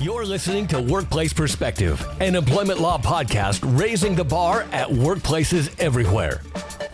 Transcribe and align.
You're 0.00 0.24
listening 0.24 0.66
to 0.68 0.80
Workplace 0.80 1.34
Perspective, 1.34 2.02
an 2.20 2.34
employment 2.34 2.80
law 2.80 2.96
podcast 2.96 3.60
raising 3.78 4.14
the 4.14 4.24
bar 4.24 4.62
at 4.72 4.88
workplaces 4.88 5.78
everywhere. 5.78 6.40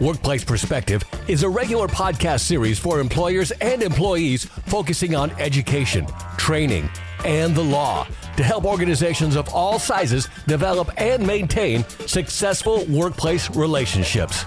Workplace 0.00 0.44
Perspective 0.44 1.04
is 1.28 1.44
a 1.44 1.48
regular 1.48 1.86
podcast 1.86 2.40
series 2.40 2.80
for 2.80 2.98
employers 2.98 3.52
and 3.60 3.80
employees 3.80 4.46
focusing 4.46 5.14
on 5.14 5.30
education, 5.38 6.08
training, 6.36 6.90
and 7.24 7.54
the 7.54 7.62
law 7.62 8.08
to 8.36 8.42
help 8.42 8.64
organizations 8.64 9.36
of 9.36 9.48
all 9.50 9.78
sizes 9.78 10.28
develop 10.48 10.90
and 11.00 11.24
maintain 11.24 11.84
successful 12.08 12.86
workplace 12.86 13.48
relationships. 13.54 14.44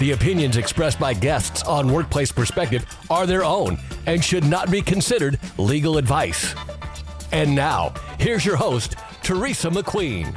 The 0.00 0.10
opinions 0.10 0.58
expressed 0.58 1.00
by 1.00 1.14
guests 1.14 1.62
on 1.62 1.90
Workplace 1.90 2.30
Perspective 2.30 2.84
are 3.08 3.26
their 3.26 3.42
own 3.42 3.78
and 4.04 4.22
should 4.22 4.44
not 4.44 4.70
be 4.70 4.82
considered 4.82 5.38
legal 5.56 5.96
advice. 5.96 6.54
And 7.34 7.52
now, 7.52 7.92
here's 8.20 8.46
your 8.46 8.54
host, 8.54 8.94
Teresa 9.24 9.68
McQueen. 9.68 10.32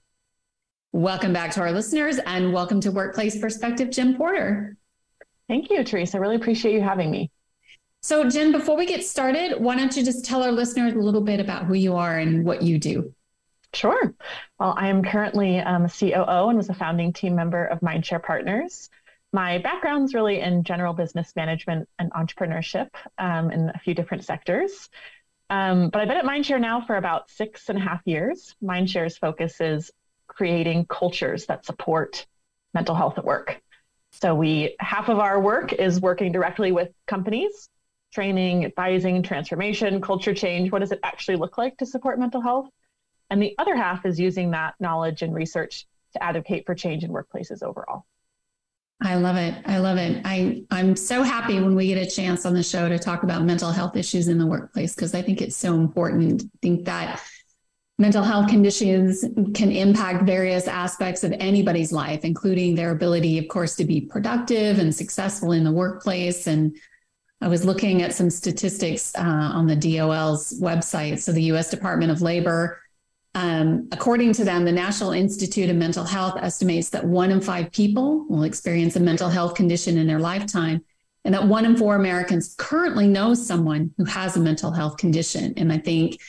Welcome 0.94 1.34
back 1.34 1.52
to 1.52 1.62
our 1.62 1.72
listeners 1.72 2.18
and 2.26 2.54
welcome 2.54 2.80
to 2.82 2.92
Workplace 2.92 3.38
Perspective, 3.38 3.92
Jen 3.92 4.16
Porter. 4.16 4.78
Thank 5.50 5.70
you, 5.70 5.84
Teresa. 5.84 6.18
I 6.18 6.22
really 6.22 6.38
appreciate 6.38 6.74
you 6.74 6.82
having 6.82 7.12
me. 7.12 7.30
So, 8.02 8.30
Jim, 8.30 8.54
before 8.54 8.78
we 8.78 8.86
get 8.86 9.04
started, 9.04 9.60
why 9.60 9.76
don't 9.76 9.96
you 9.98 10.04
just 10.04 10.24
tell 10.24 10.44
our 10.44 10.52
listeners 10.52 10.94
a 10.94 11.00
little 11.00 11.22
bit 11.22 11.42
about 11.42 11.66
who 11.66 11.74
you 11.74 11.96
are 11.96 12.18
and 12.18 12.46
what 12.46 12.62
you 12.62 12.80
do? 12.80 13.14
Sure. 13.74 14.14
Well, 14.60 14.76
I 14.78 14.88
am 14.88 15.04
currently 15.04 15.60
um, 15.60 15.86
a 15.86 15.90
COO 15.90 16.48
and 16.48 16.58
was 16.58 16.70
a 16.70 16.74
founding 16.74 17.12
team 17.12 17.36
member 17.36 17.66
of 17.66 17.82
Mindshare 17.82 18.24
Partners. 18.24 18.90
My 19.34 19.58
background 19.58 20.06
is 20.06 20.14
really 20.14 20.40
in 20.40 20.64
general 20.64 20.94
business 20.94 21.34
management 21.36 21.90
and 22.00 22.12
entrepreneurship 22.14 22.88
um, 23.18 23.52
in 23.52 23.70
a 23.76 23.80
few 23.80 23.94
different 23.94 24.24
sectors. 24.24 24.90
Um, 25.50 25.90
but 25.90 26.02
I've 26.02 26.08
been 26.08 26.18
at 26.18 26.26
Mindshare 26.26 26.62
now 26.62 26.80
for 26.80 26.96
about 26.96 27.30
six 27.30 27.68
and 27.68 27.78
a 27.78 27.82
half 27.82 28.02
years. 28.06 28.56
Mindshare's 28.64 29.18
focus 29.18 29.60
is 29.60 29.92
creating 30.38 30.86
cultures 30.86 31.48
that 31.48 31.66
support 31.66 32.28
mental 32.76 32.94
health 32.94 33.18
at 33.18 33.26
work. 33.26 33.60
So 34.12 34.36
we 34.36 34.76
half 34.80 35.10
of 35.10 35.18
our 35.18 35.40
work 35.40 35.74
is 35.74 36.00
working 36.00 36.32
directly 36.32 36.72
with 36.72 36.90
companies, 37.08 37.70
training, 38.14 38.64
advising, 38.64 39.24
transformation, 39.24 40.00
culture 40.00 40.36
change. 40.36 40.72
What 40.72 40.80
does 40.80 40.92
it 40.92 41.00
actually 41.04 41.38
look 41.38 41.58
like 41.58 41.76
to 41.78 41.86
support 41.88 42.20
mental 42.20 42.40
health? 42.40 42.70
And 43.32 43.42
the 43.42 43.56
other 43.58 43.76
half 43.76 44.06
is 44.06 44.20
using 44.20 44.52
that 44.52 44.76
knowledge 44.80 45.24
and 45.24 45.34
research 45.34 45.88
to 46.14 46.24
advocate 46.24 46.66
for 46.66 46.76
change 46.76 47.04
in 47.04 47.12
workplaces 47.12 47.64
overall. 47.64 48.06
I 49.02 49.16
love 49.16 49.36
it. 49.36 49.56
I 49.66 49.78
love 49.80 49.98
it. 49.98 50.22
I, 50.24 50.64
I'm 50.72 50.96
so 50.96 51.22
happy 51.22 51.60
when 51.60 51.76
we 51.76 51.88
get 51.88 51.98
a 51.98 52.10
chance 52.10 52.46
on 52.46 52.54
the 52.54 52.64
show 52.64 52.90
to 52.90 52.98
talk 52.98 53.24
about 53.24 53.44
mental 53.44 53.72
health 53.72 53.96
issues 53.96 54.28
in 54.28 54.38
the 54.38 54.46
workplace 54.48 54.96
because 54.96 55.14
I 55.14 55.22
think 55.22 55.42
it's 55.42 55.56
so 55.56 55.76
important. 55.76 56.44
I 56.44 56.58
think 56.62 56.86
that 56.86 57.22
mental 58.00 58.24
health 58.24 58.48
conditions 58.48 59.26
can 59.54 59.72
impact 59.72 60.24
various 60.24 60.68
aspects 60.68 61.24
of 61.24 61.34
anybody's 61.40 61.92
life, 61.92 62.24
including 62.24 62.76
their 62.76 62.92
ability, 62.92 63.40
of 63.40 63.48
course, 63.48 63.76
to 63.76 63.86
be 63.86 64.02
productive 64.02 64.78
and 64.78 64.94
successful 64.94 65.52
in 65.52 65.64
the 65.64 65.72
workplace. 65.72 66.46
And 66.46 66.76
I 67.42 67.48
was 67.48 67.66
looking 67.66 68.04
at 68.04 68.14
some 68.14 68.30
statistics 68.30 69.16
uh, 69.16 69.22
on 69.22 69.66
the 69.66 69.76
DOL's 69.76 70.60
website. 70.60 71.20
So, 71.20 71.32
the 71.32 71.44
US 71.54 71.72
Department 71.72 72.12
of 72.12 72.22
Labor, 72.22 72.80
um, 73.34 73.88
according 73.92 74.34
to 74.34 74.44
them, 74.44 74.64
the 74.64 74.72
National 74.72 75.12
Institute 75.12 75.70
of 75.70 75.76
Mental 75.76 76.04
Health 76.04 76.38
estimates 76.40 76.90
that 76.90 77.06
one 77.06 77.32
in 77.32 77.42
five 77.42 77.72
people 77.72 78.26
will 78.28 78.44
experience 78.44 78.96
a 78.96 79.00
mental 79.00 79.30
health 79.30 79.56
condition 79.56 79.98
in 79.98 80.06
their 80.08 80.20
lifetime. 80.20 80.84
And 81.26 81.34
that 81.34 81.48
one 81.48 81.66
in 81.66 81.76
four 81.76 81.96
Americans 81.96 82.56
currently 82.58 83.08
knows 83.08 83.46
someone 83.46 83.94
who 83.98 84.06
has 84.06 84.38
a 84.38 84.40
mental 84.40 84.72
health 84.72 84.98
condition. 84.98 85.54
And 85.58 85.74
I 85.74 85.78
think 85.78 86.20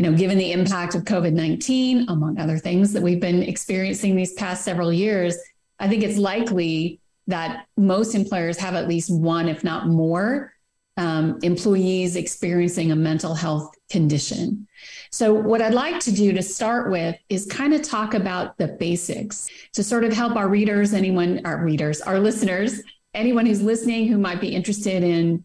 you 0.00 0.10
know, 0.10 0.16
given 0.16 0.38
the 0.38 0.52
impact 0.52 0.94
of 0.94 1.02
COVID 1.02 1.34
19, 1.34 2.08
among 2.08 2.38
other 2.38 2.56
things 2.56 2.94
that 2.94 3.02
we've 3.02 3.20
been 3.20 3.42
experiencing 3.42 4.16
these 4.16 4.32
past 4.32 4.64
several 4.64 4.90
years, 4.90 5.36
I 5.78 5.88
think 5.88 6.02
it's 6.02 6.16
likely 6.16 7.00
that 7.26 7.66
most 7.76 8.14
employers 8.14 8.56
have 8.56 8.74
at 8.76 8.88
least 8.88 9.12
one, 9.12 9.46
if 9.46 9.62
not 9.62 9.88
more, 9.88 10.54
um, 10.96 11.38
employees 11.42 12.16
experiencing 12.16 12.92
a 12.92 12.96
mental 12.96 13.34
health 13.34 13.74
condition. 13.90 14.66
So, 15.10 15.34
what 15.34 15.60
I'd 15.60 15.74
like 15.74 16.00
to 16.00 16.12
do 16.12 16.32
to 16.32 16.42
start 16.42 16.90
with 16.90 17.16
is 17.28 17.44
kind 17.44 17.74
of 17.74 17.82
talk 17.82 18.14
about 18.14 18.56
the 18.56 18.68
basics 18.68 19.50
to 19.74 19.84
sort 19.84 20.04
of 20.04 20.14
help 20.14 20.34
our 20.34 20.48
readers, 20.48 20.94
anyone, 20.94 21.42
our 21.44 21.62
readers, 21.62 22.00
our 22.00 22.18
listeners, 22.18 22.80
anyone 23.12 23.44
who's 23.44 23.60
listening 23.60 24.08
who 24.08 24.16
might 24.16 24.40
be 24.40 24.54
interested 24.54 25.02
in 25.02 25.44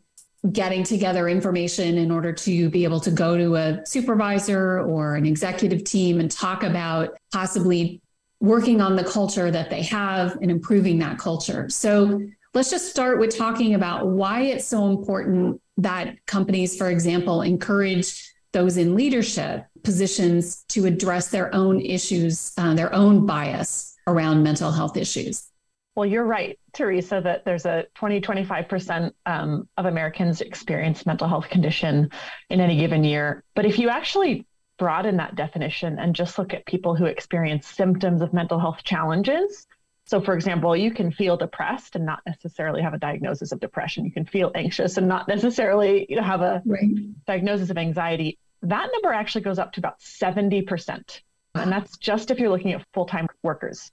getting 0.51 0.83
together 0.83 1.27
information 1.27 1.97
in 1.97 2.11
order 2.11 2.31
to 2.31 2.69
be 2.69 2.83
able 2.83 2.99
to 2.99 3.11
go 3.11 3.37
to 3.37 3.55
a 3.55 3.85
supervisor 3.85 4.81
or 4.81 5.15
an 5.15 5.25
executive 5.25 5.83
team 5.83 6.19
and 6.19 6.29
talk 6.31 6.63
about 6.63 7.17
possibly 7.31 8.01
working 8.39 8.81
on 8.81 8.95
the 8.95 9.03
culture 9.03 9.49
that 9.49 9.69
they 9.69 9.81
have 9.81 10.37
and 10.41 10.51
improving 10.51 10.99
that 10.99 11.17
culture. 11.17 11.69
So 11.69 12.21
let's 12.53 12.69
just 12.69 12.89
start 12.89 13.19
with 13.19 13.35
talking 13.35 13.75
about 13.75 14.07
why 14.07 14.41
it's 14.41 14.65
so 14.65 14.87
important 14.87 15.61
that 15.77 16.25
companies, 16.25 16.77
for 16.77 16.89
example, 16.89 17.41
encourage 17.41 18.31
those 18.51 18.77
in 18.77 18.95
leadership 18.95 19.65
positions 19.83 20.63
to 20.69 20.85
address 20.85 21.29
their 21.29 21.53
own 21.53 21.81
issues, 21.81 22.53
uh, 22.57 22.73
their 22.73 22.93
own 22.93 23.25
bias 23.25 23.95
around 24.07 24.43
mental 24.43 24.71
health 24.71 24.95
issues. 24.95 25.49
Well, 25.95 26.05
you're 26.05 26.25
right, 26.25 26.59
Teresa, 26.73 27.21
that 27.23 27.45
there's 27.45 27.65
a 27.65 27.85
20, 27.95 28.19
25% 28.19 29.11
um, 29.25 29.67
of 29.77 29.85
Americans 29.85 30.41
experience 30.41 31.05
mental 31.05 31.27
health 31.27 31.49
condition 31.49 32.09
in 32.49 32.59
any 32.59 32.77
given 32.77 33.03
year. 33.03 33.43
But 33.55 33.65
if 33.65 33.79
you 33.79 33.89
actually 33.89 34.45
broaden 34.77 35.17
that 35.17 35.35
definition 35.35 35.97
and 35.97 36.13
just 36.13 36.37
look 36.37 36.53
at 36.53 36.65
people 36.65 36.95
who 36.95 37.05
experience 37.05 37.65
symptoms 37.65 38.21
of 38.21 38.33
mental 38.33 38.59
health 38.59 38.83
challenges, 38.83 39.67
so, 40.07 40.21
for 40.21 40.35
example, 40.35 40.75
you 40.75 40.91
can 40.91 41.11
feel 41.11 41.35
depressed 41.35 41.95
and 41.95 42.05
not 42.05 42.19
necessarily 42.27 42.81
have 42.83 42.93
a 42.93 42.99
diagnosis 42.99 43.51
of 43.51 43.59
depression. 43.59 44.05
You 44.05 44.11
can 44.11 44.25
feel 44.25 44.51
anxious 44.53 44.97
and 44.97 45.07
not 45.07 45.27
necessarily 45.27 46.05
you 46.07 46.15
know, 46.15 46.21
have 46.21 46.41
a 46.41 46.61
right. 46.65 47.25
diagnosis 47.25 47.71
of 47.71 47.77
anxiety. 47.77 48.37
That 48.61 48.89
number 48.93 49.11
actually 49.11 49.41
goes 49.41 49.57
up 49.57 49.73
to 49.73 49.79
about 49.79 49.99
70%. 49.99 51.21
And 51.55 51.71
that's 51.71 51.97
just 51.97 52.29
if 52.29 52.37
you're 52.37 52.51
looking 52.51 52.73
at 52.73 52.85
full 52.93 53.07
time 53.07 53.27
workers. 53.41 53.91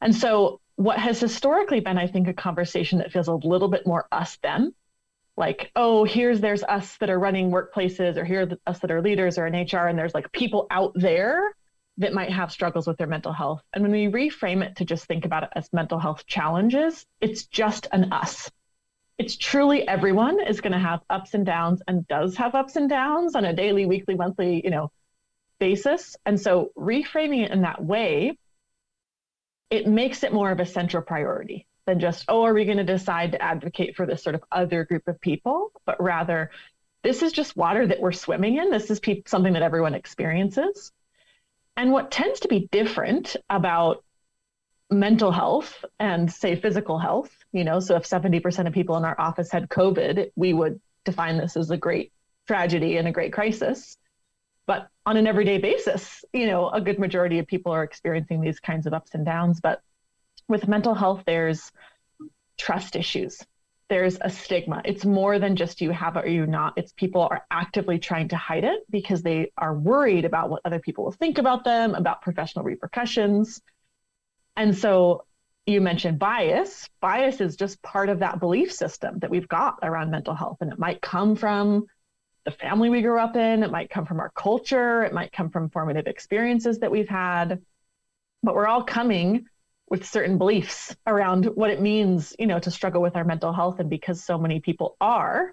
And 0.00 0.14
so, 0.14 0.60
what 0.78 0.96
has 0.96 1.18
historically 1.18 1.80
been, 1.80 1.98
I 1.98 2.06
think, 2.06 2.28
a 2.28 2.32
conversation 2.32 2.98
that 2.98 3.10
feels 3.10 3.26
a 3.26 3.34
little 3.34 3.66
bit 3.66 3.84
more 3.84 4.06
us 4.12 4.36
them, 4.36 4.72
like, 5.36 5.72
oh, 5.74 6.04
here's 6.04 6.40
there's 6.40 6.62
us 6.62 6.96
that 6.98 7.10
are 7.10 7.18
running 7.18 7.50
workplaces, 7.50 8.16
or 8.16 8.24
here 8.24 8.48
us 8.64 8.78
that 8.78 8.92
are 8.92 9.02
leaders 9.02 9.38
or 9.38 9.48
in 9.48 9.54
HR, 9.54 9.88
and 9.88 9.98
there's 9.98 10.14
like 10.14 10.30
people 10.30 10.68
out 10.70 10.92
there 10.94 11.52
that 11.96 12.14
might 12.14 12.30
have 12.30 12.52
struggles 12.52 12.86
with 12.86 12.96
their 12.96 13.08
mental 13.08 13.32
health. 13.32 13.60
And 13.72 13.82
when 13.82 13.90
we 13.90 14.06
reframe 14.06 14.64
it 14.64 14.76
to 14.76 14.84
just 14.84 15.06
think 15.06 15.24
about 15.24 15.42
it 15.42 15.48
as 15.56 15.68
mental 15.72 15.98
health 15.98 16.24
challenges, 16.28 17.04
it's 17.20 17.46
just 17.46 17.88
an 17.90 18.12
us. 18.12 18.48
It's 19.18 19.36
truly 19.36 19.86
everyone 19.86 20.40
is 20.40 20.60
going 20.60 20.74
to 20.74 20.78
have 20.78 21.00
ups 21.10 21.34
and 21.34 21.44
downs 21.44 21.82
and 21.88 22.06
does 22.06 22.36
have 22.36 22.54
ups 22.54 22.76
and 22.76 22.88
downs 22.88 23.34
on 23.34 23.44
a 23.44 23.52
daily, 23.52 23.84
weekly, 23.84 24.14
monthly, 24.14 24.60
you 24.62 24.70
know, 24.70 24.92
basis. 25.58 26.16
And 26.24 26.40
so 26.40 26.70
reframing 26.78 27.44
it 27.44 27.50
in 27.50 27.62
that 27.62 27.84
way 27.84 28.38
it 29.70 29.86
makes 29.86 30.22
it 30.22 30.32
more 30.32 30.50
of 30.50 30.60
a 30.60 30.66
central 30.66 31.02
priority 31.02 31.66
than 31.86 32.00
just, 32.00 32.24
oh, 32.28 32.42
are 32.42 32.54
we 32.54 32.64
going 32.64 32.78
to 32.78 32.84
decide 32.84 33.32
to 33.32 33.42
advocate 33.42 33.96
for 33.96 34.06
this 34.06 34.22
sort 34.22 34.34
of 34.34 34.44
other 34.52 34.84
group 34.84 35.08
of 35.08 35.20
people? 35.20 35.72
But 35.86 36.02
rather, 36.02 36.50
this 37.02 37.22
is 37.22 37.32
just 37.32 37.56
water 37.56 37.86
that 37.86 38.00
we're 38.00 38.12
swimming 38.12 38.56
in. 38.56 38.70
This 38.70 38.90
is 38.90 39.00
pe- 39.00 39.22
something 39.26 39.54
that 39.54 39.62
everyone 39.62 39.94
experiences. 39.94 40.92
And 41.76 41.92
what 41.92 42.10
tends 42.10 42.40
to 42.40 42.48
be 42.48 42.68
different 42.72 43.36
about 43.48 44.04
mental 44.90 45.30
health 45.30 45.84
and 45.98 46.32
say 46.32 46.56
physical 46.56 46.98
health, 46.98 47.30
you 47.52 47.64
know, 47.64 47.80
so 47.80 47.96
if 47.96 48.08
70% 48.08 48.66
of 48.66 48.72
people 48.72 48.96
in 48.96 49.04
our 49.04 49.18
office 49.18 49.50
had 49.50 49.68
COVID, 49.68 50.30
we 50.34 50.52
would 50.52 50.80
define 51.04 51.38
this 51.38 51.56
as 51.56 51.70
a 51.70 51.76
great 51.76 52.12
tragedy 52.46 52.96
and 52.96 53.06
a 53.06 53.12
great 53.12 53.32
crisis. 53.32 53.96
But 54.68 54.88
on 55.06 55.16
an 55.16 55.26
everyday 55.26 55.56
basis, 55.56 56.22
you 56.34 56.46
know, 56.46 56.68
a 56.68 56.78
good 56.78 56.98
majority 56.98 57.38
of 57.38 57.46
people 57.46 57.72
are 57.72 57.82
experiencing 57.82 58.42
these 58.42 58.60
kinds 58.60 58.86
of 58.86 58.92
ups 58.92 59.14
and 59.14 59.24
downs. 59.24 59.60
But 59.62 59.80
with 60.46 60.68
mental 60.68 60.94
health, 60.94 61.22
there's 61.24 61.72
trust 62.58 62.94
issues. 62.94 63.42
There's 63.88 64.18
a 64.20 64.28
stigma. 64.28 64.82
It's 64.84 65.06
more 65.06 65.38
than 65.38 65.56
just 65.56 65.80
you 65.80 65.90
have 65.92 66.18
it 66.18 66.26
or 66.26 66.28
you 66.28 66.46
not. 66.46 66.74
It's 66.76 66.92
people 66.92 67.22
are 67.22 67.46
actively 67.50 67.98
trying 67.98 68.28
to 68.28 68.36
hide 68.36 68.64
it 68.64 68.80
because 68.90 69.22
they 69.22 69.52
are 69.56 69.74
worried 69.74 70.26
about 70.26 70.50
what 70.50 70.60
other 70.66 70.80
people 70.80 71.04
will 71.04 71.12
think 71.12 71.38
about 71.38 71.64
them, 71.64 71.94
about 71.94 72.20
professional 72.20 72.66
repercussions. 72.66 73.62
And 74.54 74.76
so 74.76 75.24
you 75.64 75.80
mentioned 75.80 76.18
bias. 76.18 76.90
Bias 77.00 77.40
is 77.40 77.56
just 77.56 77.80
part 77.80 78.10
of 78.10 78.18
that 78.18 78.38
belief 78.38 78.70
system 78.70 79.20
that 79.20 79.30
we've 79.30 79.48
got 79.48 79.78
around 79.82 80.10
mental 80.10 80.34
health. 80.34 80.58
And 80.60 80.70
it 80.70 80.78
might 80.78 81.00
come 81.00 81.36
from 81.36 81.86
the 82.48 82.56
family 82.56 82.88
we 82.88 83.02
grew 83.02 83.18
up 83.18 83.36
in, 83.36 83.62
it 83.62 83.70
might 83.70 83.90
come 83.90 84.06
from 84.06 84.20
our 84.20 84.30
culture, 84.30 85.02
it 85.02 85.12
might 85.12 85.32
come 85.32 85.50
from 85.50 85.68
formative 85.68 86.06
experiences 86.06 86.78
that 86.78 86.90
we've 86.90 87.08
had. 87.08 87.60
But 88.42 88.54
we're 88.54 88.66
all 88.66 88.84
coming 88.84 89.44
with 89.90 90.06
certain 90.06 90.38
beliefs 90.38 90.96
around 91.06 91.44
what 91.44 91.68
it 91.68 91.82
means, 91.82 92.34
you 92.38 92.46
know, 92.46 92.58
to 92.58 92.70
struggle 92.70 93.02
with 93.02 93.16
our 93.16 93.24
mental 93.24 93.52
health. 93.52 93.80
And 93.80 93.90
because 93.90 94.24
so 94.24 94.38
many 94.38 94.60
people 94.60 94.96
are, 94.98 95.52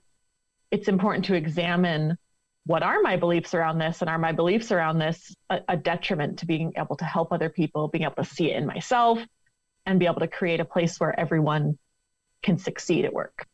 it's 0.71 0.87
important 0.87 1.25
to 1.25 1.33
examine 1.33 2.17
what 2.65 2.81
are 2.81 3.01
my 3.01 3.17
beliefs 3.17 3.53
around 3.53 3.77
this 3.77 3.99
and 3.99 4.09
are 4.09 4.17
my 4.17 4.31
beliefs 4.31 4.71
around 4.71 4.97
this 4.97 5.35
a, 5.49 5.59
a, 5.67 5.77
detriment 5.77 6.39
to 6.39 6.45
being 6.45 6.73
able 6.77 6.95
to 6.95 7.05
help 7.05 7.33
other 7.33 7.49
people 7.49 7.89
being 7.89 8.05
able 8.05 8.15
to 8.15 8.25
see 8.25 8.51
it 8.51 8.55
in 8.55 8.65
myself 8.65 9.19
and 9.85 9.99
be 9.99 10.05
able 10.05 10.21
to 10.21 10.27
create 10.27 10.59
a 10.59 10.65
place 10.65 10.99
where 10.99 11.17
everyone 11.19 11.77
can 12.41 12.57
succeed 12.57 13.05
at 13.05 13.13
work 13.13 13.45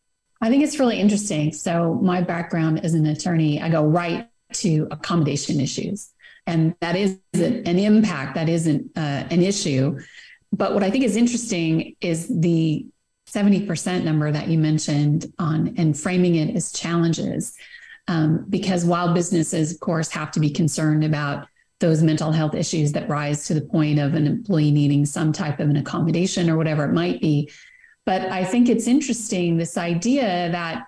i 0.42 0.50
think 0.50 0.64
it's 0.64 0.80
really 0.80 1.00
interesting 1.00 1.52
so 1.52 1.96
my 2.02 2.22
background 2.22 2.84
as 2.84 2.94
an 2.94 3.06
attorney 3.06 3.62
i 3.62 3.70
go 3.70 3.84
right 3.84 4.30
to 4.54 4.88
accommodation 4.92 5.60
issues 5.60 6.12
and 6.48 6.76
that 6.82 6.96
is 6.96 7.20
an 7.34 7.80
impact 7.80 8.36
that 8.36 8.50
isn't 8.50 8.90
uh, 8.98 9.24
an 9.30 9.42
issue 9.42 9.98
but 10.52 10.74
what 10.74 10.84
i 10.84 10.90
think 10.90 11.04
is 11.04 11.16
interesting 11.16 11.96
is 12.02 12.28
the 12.28 12.86
70% 13.30 14.04
number 14.04 14.30
that 14.30 14.50
you 14.50 14.58
mentioned 14.58 15.32
on 15.40 15.74
and 15.78 15.98
framing 15.98 16.36
it 16.36 16.54
as 16.54 16.74
challenges 16.74 17.56
um, 18.08 18.46
because 18.50 18.84
while 18.84 19.14
businesses, 19.14 19.74
of 19.74 19.80
course, 19.80 20.10
have 20.10 20.32
to 20.32 20.40
be 20.40 20.50
concerned 20.50 21.04
about 21.04 21.48
those 21.80 22.04
mental 22.04 22.32
health 22.32 22.54
issues 22.54 22.92
that 22.92 23.10
rise 23.10 23.46
to 23.46 23.54
the 23.54 23.62
point 23.62 24.00
of 24.00 24.14
an 24.14 24.28
employee 24.28 24.72
needing 24.72 25.06
some 25.06 25.32
type 25.32 25.60
of 25.60 25.70
an 25.70 25.78
accommodation 25.78 26.50
or 26.50 26.58
whatever 26.58 26.84
it 26.84 26.94
might 26.94 27.22
be. 27.22 27.50
But 28.06 28.24
I 28.24 28.44
think 28.44 28.69
it's 28.69 28.88
interesting 28.88 29.57
this 29.57 29.77
idea 29.77 30.50
that 30.51 30.88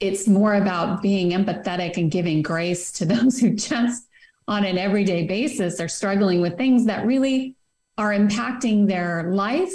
it's 0.00 0.28
more 0.28 0.54
about 0.54 1.00
being 1.00 1.30
empathetic 1.30 1.96
and 1.96 2.10
giving 2.10 2.42
grace 2.42 2.92
to 2.92 3.04
those 3.06 3.38
who 3.38 3.54
just 3.54 4.06
on 4.48 4.64
an 4.64 4.78
everyday 4.78 5.26
basis 5.26 5.80
are 5.80 5.88
struggling 5.88 6.40
with 6.40 6.56
things 6.56 6.86
that 6.86 7.06
really 7.06 7.56
are 7.98 8.10
impacting 8.10 8.86
their 8.86 9.32
life, 9.32 9.72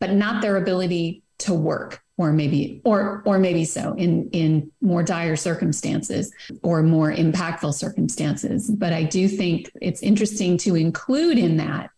but 0.00 0.12
not 0.12 0.40
their 0.40 0.56
ability 0.56 1.22
to 1.38 1.52
work 1.52 2.00
or 2.16 2.32
maybe 2.32 2.80
or 2.84 3.22
or 3.26 3.38
maybe 3.38 3.64
so 3.64 3.92
in 3.94 4.30
in 4.30 4.70
more 4.80 5.02
dire 5.02 5.34
circumstances 5.34 6.32
or 6.62 6.82
more 6.82 7.12
impactful 7.12 7.74
circumstances. 7.74 8.70
But 8.70 8.92
i 8.92 9.02
do 9.02 9.26
think 9.28 9.70
it's 9.82 10.02
interesting 10.02 10.56
to 10.58 10.76
include 10.76 11.38
in 11.38 11.56
that 11.56 11.90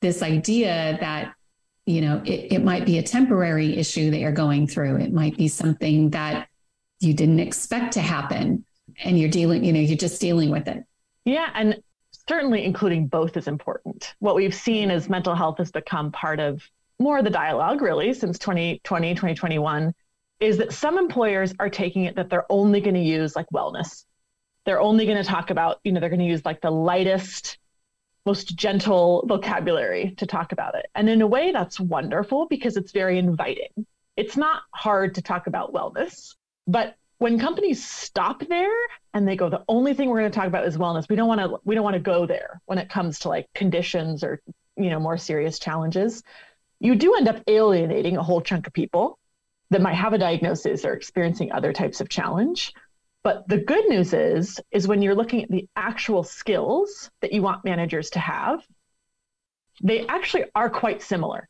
this 0.00 0.22
idea 0.22 0.98
that 1.00 1.34
you 1.86 2.00
know 2.00 2.22
it, 2.24 2.52
it 2.52 2.64
might 2.64 2.86
be 2.86 2.98
a 2.98 3.02
temporary 3.02 3.76
issue 3.76 4.10
that 4.10 4.18
you're 4.18 4.32
going 4.32 4.66
through. 4.66 4.96
It 4.96 5.12
might 5.12 5.36
be 5.36 5.48
something 5.48 6.10
that 6.10 6.48
you 7.00 7.14
didn't 7.14 7.40
expect 7.40 7.92
to 7.94 8.00
happen 8.00 8.64
and 9.02 9.18
you're 9.18 9.30
dealing 9.30 9.64
you 9.64 9.72
know 9.72 9.80
you're 9.80 9.96
just 9.96 10.20
dealing 10.20 10.50
with 10.50 10.68
it. 10.68 10.84
Yeah 11.24 11.50
and 11.54 11.82
certainly 12.28 12.64
including 12.64 13.06
both 13.06 13.36
is 13.36 13.48
important. 13.48 14.14
What 14.18 14.34
we've 14.34 14.54
seen 14.54 14.90
is 14.90 15.08
mental 15.08 15.34
health 15.34 15.58
has 15.58 15.70
become 15.70 16.10
part 16.12 16.40
of 16.40 16.62
more 16.98 17.18
of 17.18 17.24
the 17.24 17.30
dialogue 17.30 17.82
really 17.82 18.14
since 18.14 18.38
2020, 18.38 19.14
2021 19.14 19.94
is 20.40 20.58
that 20.58 20.72
some 20.72 20.98
employers 20.98 21.54
are 21.58 21.70
taking 21.70 22.04
it 22.04 22.16
that 22.16 22.30
they're 22.30 22.50
only 22.50 22.80
going 22.80 22.94
to 22.94 23.00
use 23.00 23.36
like 23.36 23.46
wellness. 23.52 24.04
They're 24.64 24.80
only 24.80 25.06
going 25.06 25.18
to 25.18 25.24
talk 25.24 25.50
about, 25.50 25.80
you 25.84 25.92
know, 25.92 26.00
they're 26.00 26.08
going 26.08 26.20
to 26.20 26.26
use 26.26 26.44
like 26.44 26.60
the 26.60 26.70
lightest, 26.70 27.58
most 28.26 28.56
gentle 28.56 29.24
vocabulary 29.26 30.14
to 30.16 30.26
talk 30.26 30.52
about 30.52 30.74
it. 30.74 30.86
And 30.94 31.08
in 31.08 31.22
a 31.22 31.26
way, 31.26 31.52
that's 31.52 31.78
wonderful 31.78 32.46
because 32.46 32.76
it's 32.76 32.92
very 32.92 33.18
inviting. 33.18 33.86
It's 34.16 34.36
not 34.36 34.62
hard 34.70 35.14
to 35.16 35.22
talk 35.22 35.46
about 35.46 35.72
wellness, 35.72 36.34
but 36.66 36.96
when 37.18 37.38
companies 37.38 37.84
stop 37.84 38.46
there 38.48 38.74
and 39.12 39.26
they 39.26 39.36
go, 39.36 39.48
the 39.48 39.64
only 39.68 39.94
thing 39.94 40.08
we're 40.08 40.20
going 40.20 40.30
to 40.30 40.36
talk 40.36 40.46
about 40.46 40.66
is 40.66 40.76
wellness. 40.76 41.08
We 41.08 41.16
don't 41.16 41.28
want 41.28 41.40
to. 41.40 41.58
We 41.64 41.74
don't 41.74 41.84
want 41.84 41.94
to 41.94 42.00
go 42.00 42.26
there 42.26 42.60
when 42.66 42.78
it 42.78 42.88
comes 42.88 43.20
to 43.20 43.28
like 43.28 43.46
conditions 43.54 44.24
or 44.24 44.40
you 44.76 44.90
know 44.90 44.98
more 44.98 45.16
serious 45.16 45.58
challenges 45.58 46.22
you 46.84 46.94
do 46.94 47.14
end 47.14 47.28
up 47.28 47.42
alienating 47.46 48.18
a 48.18 48.22
whole 48.22 48.42
chunk 48.42 48.66
of 48.66 48.72
people 48.74 49.18
that 49.70 49.80
might 49.80 49.94
have 49.94 50.12
a 50.12 50.18
diagnosis 50.18 50.84
or 50.84 50.92
experiencing 50.92 51.50
other 51.50 51.72
types 51.72 52.02
of 52.02 52.10
challenge. 52.10 52.74
But 53.24 53.48
the 53.48 53.58
good 53.58 53.88
news 53.88 54.12
is, 54.12 54.60
is 54.70 54.86
when 54.86 55.00
you're 55.00 55.14
looking 55.14 55.42
at 55.42 55.50
the 55.50 55.66
actual 55.74 56.22
skills 56.22 57.10
that 57.22 57.32
you 57.32 57.42
want 57.42 57.64
managers 57.64 58.10
to 58.10 58.18
have, 58.20 58.62
they 59.82 60.06
actually 60.06 60.44
are 60.54 60.68
quite 60.68 61.02
similar. 61.02 61.48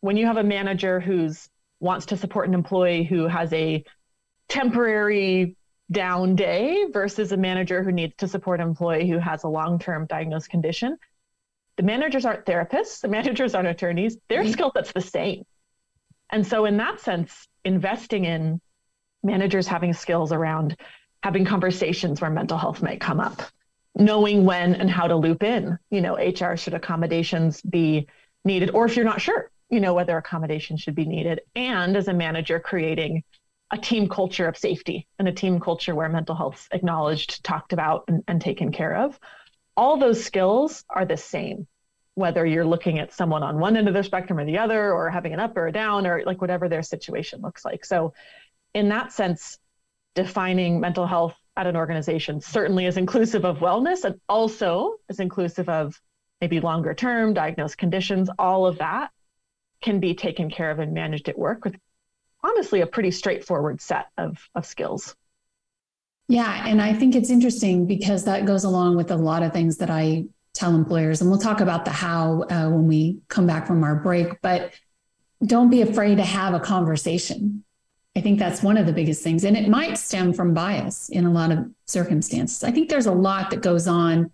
When 0.00 0.16
you 0.16 0.26
have 0.26 0.36
a 0.36 0.42
manager 0.42 0.98
who's 0.98 1.48
wants 1.78 2.06
to 2.06 2.16
support 2.16 2.48
an 2.48 2.54
employee 2.54 3.04
who 3.04 3.26
has 3.26 3.52
a 3.52 3.84
temporary 4.48 5.56
down 5.90 6.36
day 6.36 6.86
versus 6.92 7.32
a 7.32 7.36
manager 7.36 7.82
who 7.82 7.92
needs 7.92 8.14
to 8.18 8.28
support 8.28 8.60
an 8.60 8.68
employee 8.68 9.08
who 9.08 9.18
has 9.18 9.44
a 9.44 9.48
long-term 9.48 10.06
diagnosed 10.06 10.50
condition, 10.50 10.98
the 11.76 11.82
managers 11.84 12.26
aren't 12.26 12.44
therapists, 12.44 13.00
the 13.00 13.08
managers 13.18 13.54
aren't 13.54 13.68
attorneys, 13.68 14.18
their 14.28 14.42
mm-hmm. 14.42 14.52
skill 14.52 14.72
set's 14.74 14.92
the 14.92 15.00
same. 15.00 15.44
And 16.30 16.46
so, 16.46 16.64
in 16.64 16.76
that 16.78 17.00
sense, 17.00 17.46
investing 17.64 18.24
in 18.24 18.60
managers 19.22 19.66
having 19.66 19.92
skills 19.92 20.32
around 20.32 20.76
having 21.22 21.44
conversations 21.44 22.20
where 22.20 22.30
mental 22.30 22.56
health 22.56 22.82
might 22.82 23.00
come 23.00 23.20
up, 23.20 23.42
knowing 23.94 24.44
when 24.44 24.74
and 24.74 24.90
how 24.90 25.06
to 25.06 25.16
loop 25.16 25.42
in, 25.42 25.78
you 25.90 26.00
know, 26.00 26.16
HR 26.16 26.56
should 26.56 26.74
accommodations 26.74 27.60
be 27.62 28.08
needed, 28.44 28.70
or 28.70 28.86
if 28.86 28.96
you're 28.96 29.04
not 29.04 29.20
sure, 29.20 29.50
you 29.68 29.80
know, 29.80 29.94
whether 29.94 30.16
accommodations 30.16 30.80
should 30.80 30.94
be 30.94 31.04
needed. 31.04 31.40
And 31.54 31.96
as 31.96 32.08
a 32.08 32.14
manager, 32.14 32.58
creating 32.58 33.22
a 33.70 33.78
team 33.78 34.08
culture 34.08 34.48
of 34.48 34.56
safety 34.56 35.06
and 35.18 35.28
a 35.28 35.32
team 35.32 35.60
culture 35.60 35.94
where 35.94 36.08
mental 36.08 36.34
health's 36.34 36.66
acknowledged, 36.72 37.44
talked 37.44 37.72
about, 37.72 38.04
and, 38.08 38.24
and 38.26 38.40
taken 38.40 38.72
care 38.72 38.96
of. 38.96 39.18
All 39.76 39.96
those 39.96 40.24
skills 40.24 40.84
are 40.90 41.04
the 41.04 41.16
same 41.16 41.68
whether 42.14 42.44
you're 42.44 42.66
looking 42.66 42.98
at 42.98 43.12
someone 43.12 43.42
on 43.42 43.58
one 43.58 43.76
end 43.76 43.88
of 43.88 43.94
the 43.94 44.02
spectrum 44.02 44.38
or 44.38 44.44
the 44.44 44.58
other 44.58 44.92
or 44.92 45.08
having 45.08 45.32
an 45.32 45.40
up 45.40 45.56
or 45.56 45.68
a 45.68 45.72
down 45.72 46.06
or 46.06 46.22
like 46.26 46.40
whatever 46.40 46.68
their 46.68 46.82
situation 46.82 47.40
looks 47.40 47.64
like. 47.64 47.84
So 47.84 48.12
in 48.74 48.88
that 48.88 49.12
sense 49.12 49.58
defining 50.14 50.80
mental 50.80 51.06
health 51.06 51.36
at 51.56 51.66
an 51.66 51.76
organization 51.76 52.40
certainly 52.40 52.86
is 52.86 52.96
inclusive 52.96 53.44
of 53.44 53.58
wellness 53.58 54.04
and 54.04 54.20
also 54.28 54.96
is 55.08 55.20
inclusive 55.20 55.68
of 55.68 56.00
maybe 56.40 56.60
longer 56.60 56.94
term 56.94 57.34
diagnosed 57.34 57.78
conditions 57.78 58.30
all 58.38 58.66
of 58.66 58.78
that 58.78 59.10
can 59.82 60.00
be 60.00 60.14
taken 60.14 60.50
care 60.50 60.70
of 60.70 60.78
and 60.78 60.92
managed 60.92 61.28
at 61.28 61.38
work 61.38 61.64
with 61.64 61.76
honestly 62.42 62.80
a 62.80 62.86
pretty 62.86 63.10
straightforward 63.10 63.80
set 63.80 64.06
of, 64.16 64.38
of 64.54 64.66
skills 64.66 65.14
yeah. 66.30 66.64
And 66.64 66.80
I 66.80 66.92
think 66.94 67.16
it's 67.16 67.28
interesting 67.28 67.86
because 67.86 68.24
that 68.26 68.46
goes 68.46 68.62
along 68.62 68.96
with 68.96 69.10
a 69.10 69.16
lot 69.16 69.42
of 69.42 69.52
things 69.52 69.78
that 69.78 69.90
I 69.90 70.26
tell 70.54 70.76
employers. 70.76 71.20
And 71.20 71.28
we'll 71.28 71.40
talk 71.40 71.60
about 71.60 71.84
the 71.84 71.90
how 71.90 72.42
uh, 72.42 72.68
when 72.68 72.86
we 72.86 73.18
come 73.26 73.48
back 73.48 73.66
from 73.66 73.82
our 73.82 73.96
break. 73.96 74.40
But 74.40 74.72
don't 75.44 75.70
be 75.70 75.82
afraid 75.82 76.18
to 76.18 76.22
have 76.22 76.54
a 76.54 76.60
conversation. 76.60 77.64
I 78.16 78.20
think 78.20 78.38
that's 78.38 78.62
one 78.62 78.76
of 78.76 78.86
the 78.86 78.92
biggest 78.92 79.22
things. 79.22 79.44
And 79.44 79.56
it 79.56 79.68
might 79.68 79.96
stem 79.96 80.32
from 80.32 80.52
bias 80.52 81.08
in 81.10 81.24
a 81.24 81.30
lot 81.30 81.52
of 81.52 81.70
circumstances. 81.86 82.64
I 82.64 82.72
think 82.72 82.88
there's 82.88 83.06
a 83.06 83.12
lot 83.12 83.50
that 83.50 83.62
goes 83.62 83.86
on 83.86 84.32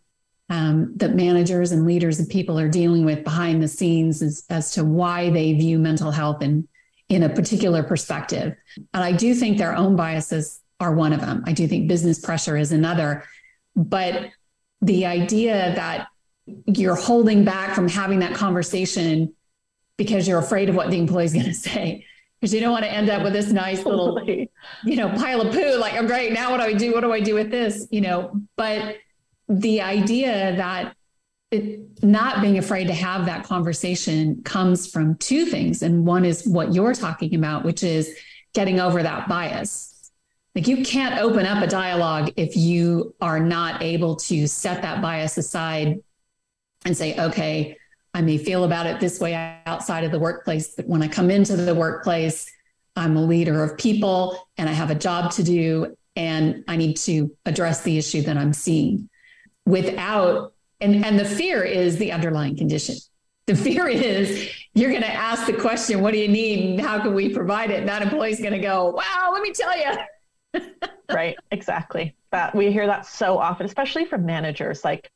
um, 0.49 0.93
that 0.97 1.15
managers 1.15 1.73
and 1.73 1.85
leaders 1.85 2.19
and 2.19 2.29
people 2.29 2.59
are 2.59 2.69
dealing 2.69 3.05
with 3.05 3.23
behind 3.23 3.63
the 3.63 3.69
scenes 3.69 4.23
as, 4.23 4.45
as 4.49 4.73
to 4.73 4.85
why 4.85 5.29
they 5.31 5.53
view 5.53 5.79
mental 5.79 6.11
health 6.11 6.43
in, 6.43 6.67
in 7.09 7.23
a 7.23 7.29
particular 7.29 7.83
perspective. 7.83 8.55
And 8.95 9.05
I 9.05 9.13
do 9.13 9.35
think 9.35 9.59
their 9.59 9.77
own 9.77 9.95
biases 9.95 10.61
are 10.81 10.95
one 10.95 11.13
of 11.13 11.21
them. 11.21 11.45
I 11.47 11.53
do 11.53 11.69
think 11.69 11.89
business 11.89 12.19
pressure 12.19 12.57
is 12.57 12.73
another. 12.73 13.25
But 13.75 14.31
the 14.81 15.05
idea 15.05 15.75
that 15.75 16.09
you're 16.67 16.97
holding 16.97 17.45
back 17.45 17.75
from 17.75 17.89
having 17.89 18.21
that 18.21 18.35
conversation 18.35 19.35
because 19.99 20.29
you're 20.29 20.39
afraid 20.39 20.69
of 20.69 20.75
what 20.75 20.91
the 20.91 20.99
employee 20.99 21.25
is 21.25 21.33
going 21.33 21.45
to 21.47 21.55
say 21.55 22.07
because 22.41 22.53
you 22.53 22.61
don't 22.61 22.73
want 22.73 22.85
to 22.85 22.93
end 22.93 23.09
up 23.09 23.23
with 23.23 23.33
this 23.33 23.51
nice 23.51 23.85
little 23.85 24.23
you 24.85 24.97
know 24.97 25.09
pile 25.11 25.41
of 25.41 25.53
poo 25.53 25.77
like 25.79 25.95
i'm 25.95 26.07
great 26.07 26.33
now 26.33 26.51
what 26.51 26.59
do 26.59 26.65
i 26.65 26.73
do 26.73 26.93
what 26.93 27.01
do 27.01 27.13
i 27.13 27.21
do 27.21 27.35
with 27.35 27.51
this 27.51 27.87
you 27.91 28.01
know 28.01 28.41
but 28.57 28.97
the 29.49 29.81
idea 29.81 30.57
that 30.57 30.97
it, 31.51 32.03
not 32.03 32.41
being 32.41 32.59
afraid 32.59 32.89
to 32.89 32.95
have 32.95 33.27
that 33.27 33.45
conversation 33.45 34.43
comes 34.43 34.91
from 34.91 35.17
two 35.17 35.47
things. 35.47 35.83
And 35.83 36.07
one 36.07 36.25
is 36.25 36.47
what 36.47 36.75
you're 36.75 36.95
talking 36.95 37.35
about, 37.35 37.65
which 37.65 37.83
is 37.83 38.17
getting 38.53 38.81
over 38.81 39.03
that 39.03 39.29
bias. 39.29 40.11
Like 40.55 40.67
you 40.67 40.85
can't 40.85 41.21
open 41.21 41.47
up 41.47 41.63
a 41.63 41.67
dialogue 41.67 42.33
if 42.37 42.57
you 42.57 43.15
are 43.21 43.39
not 43.39 43.83
able 43.83 44.17
to 44.17 44.49
set 44.49 44.83
that 44.83 45.03
bias 45.03 45.37
aside 45.37 45.99
and 46.85 46.97
say, 46.97 47.19
okay, 47.19 47.77
I 48.17 48.23
may 48.23 48.39
feel 48.39 48.65
about 48.65 48.87
it 48.87 48.99
this 48.99 49.21
way 49.21 49.35
outside 49.67 50.03
of 50.03 50.11
the 50.11 50.19
workplace, 50.19 50.69
but 50.75 50.89
when 50.89 51.03
I 51.03 51.09
come 51.09 51.31
into 51.31 51.55
the 51.55 51.75
workplace, 51.75 52.51
I'm 52.97 53.15
a 53.15 53.23
leader 53.23 53.63
of 53.63 53.77
people 53.77 54.49
and 54.57 54.71
I 54.71 54.73
have 54.73 54.91
a 54.91 54.95
job 54.95 55.33
to 55.33 55.43
do 55.43 55.95
and 56.17 56.65
I 56.67 56.77
need 56.77 56.97
to 56.97 57.37
address 57.45 57.83
the 57.83 57.99
issue 57.99 58.23
that 58.23 58.39
I'm 58.39 58.55
seeing 58.55 59.11
without 59.67 60.55
and 60.81 61.05
and 61.05 61.21
the 61.21 61.27
fear 61.27 61.63
is 61.63 61.99
the 61.99 62.11
underlying 62.13 62.57
condition. 62.57 62.97
The 63.45 63.55
fear 63.55 63.87
is 63.89 64.51
you're 64.73 64.91
going 64.91 65.03
to 65.03 65.13
ask 65.13 65.45
the 65.45 65.53
question, 65.53 66.01
what 66.01 66.15
do 66.15 66.19
you 66.19 66.29
need 66.29 66.71
and 66.71 66.81
how 66.81 66.99
can 67.01 67.15
we 67.15 67.29
provide 67.29 67.71
it? 67.71 67.81
And 67.81 67.89
that 67.91 68.01
employee's 68.01 68.41
going 68.41 68.55
to 68.55 68.59
go, 68.59 68.93
wow, 68.93 69.31
let 69.31 69.43
me 69.43 69.53
tell 69.53 69.79
you. 69.79 70.63
right, 71.13 71.37
exactly. 71.51 72.17
That 72.33 72.55
we 72.55 72.73
hear 72.73 72.87
that 72.87 73.05
so 73.05 73.37
often, 73.37 73.67
especially 73.67 74.07
from 74.07 74.25
managers 74.25 74.85
like 74.85 75.11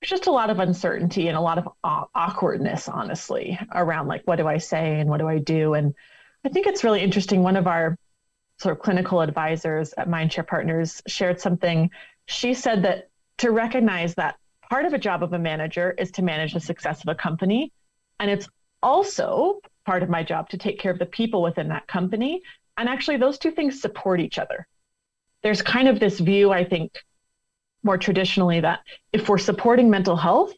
there's 0.00 0.10
just 0.10 0.26
a 0.26 0.32
lot 0.32 0.50
of 0.50 0.60
uncertainty 0.60 1.28
and 1.28 1.36
a 1.36 1.40
lot 1.40 1.58
of 1.58 1.68
awkwardness 2.14 2.88
honestly 2.88 3.58
around 3.74 4.06
like 4.06 4.22
what 4.26 4.36
do 4.36 4.46
I 4.46 4.58
say 4.58 5.00
and 5.00 5.10
what 5.10 5.18
do 5.18 5.28
I 5.28 5.38
do 5.38 5.74
and 5.74 5.94
I 6.44 6.48
think 6.50 6.66
it's 6.66 6.84
really 6.84 7.00
interesting. 7.00 7.42
One 7.42 7.56
of 7.56 7.66
our 7.66 7.98
sort 8.58 8.76
of 8.76 8.82
clinical 8.82 9.20
advisors 9.20 9.92
at 9.98 10.08
Mindshare 10.08 10.46
Partners 10.46 11.02
shared 11.06 11.40
something. 11.40 11.90
She 12.26 12.54
said 12.54 12.82
that 12.84 13.10
to 13.38 13.50
recognize 13.50 14.14
that 14.14 14.36
part 14.68 14.84
of 14.84 14.92
a 14.92 14.98
job 14.98 15.22
of 15.22 15.32
a 15.32 15.38
manager 15.38 15.94
is 15.98 16.10
to 16.12 16.22
manage 16.22 16.54
the 16.54 16.60
success 16.60 17.02
of 17.02 17.08
a 17.08 17.14
company. 17.14 17.72
And 18.20 18.30
it's 18.30 18.48
also 18.82 19.60
part 19.84 20.02
of 20.02 20.08
my 20.08 20.22
job 20.22 20.48
to 20.50 20.58
take 20.58 20.78
care 20.78 20.92
of 20.92 20.98
the 20.98 21.06
people 21.06 21.42
within 21.42 21.68
that 21.68 21.86
company. 21.86 22.42
And 22.76 22.88
actually, 22.88 23.16
those 23.16 23.38
two 23.38 23.50
things 23.50 23.80
support 23.80 24.20
each 24.20 24.38
other. 24.38 24.66
There's 25.42 25.62
kind 25.62 25.88
of 25.88 26.00
this 26.00 26.18
view, 26.18 26.52
I 26.52 26.64
think, 26.64 26.92
more 27.82 27.98
traditionally, 27.98 28.60
that 28.60 28.80
if 29.12 29.28
we're 29.28 29.38
supporting 29.38 29.90
mental 29.90 30.16
health, 30.16 30.52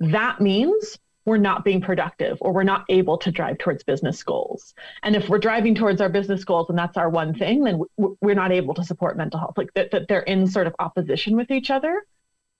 that 0.00 0.40
means 0.40 0.98
we're 1.24 1.36
not 1.38 1.64
being 1.64 1.80
productive 1.80 2.36
or 2.40 2.52
we're 2.52 2.64
not 2.64 2.84
able 2.88 3.16
to 3.16 3.30
drive 3.30 3.56
towards 3.58 3.82
business 3.82 4.22
goals. 4.22 4.74
And 5.02 5.16
if 5.16 5.28
we're 5.28 5.38
driving 5.38 5.74
towards 5.74 6.00
our 6.00 6.08
business 6.10 6.44
goals 6.44 6.68
and 6.68 6.78
that's 6.78 6.96
our 6.96 7.08
one 7.08 7.34
thing, 7.34 7.64
then 7.64 7.80
we're 7.96 8.34
not 8.34 8.52
able 8.52 8.74
to 8.74 8.84
support 8.84 9.16
mental 9.16 9.40
health. 9.40 9.56
Like 9.56 9.72
that, 9.74 10.06
they're 10.08 10.20
in 10.20 10.46
sort 10.46 10.66
of 10.66 10.74
opposition 10.78 11.36
with 11.36 11.50
each 11.50 11.70
other. 11.70 12.02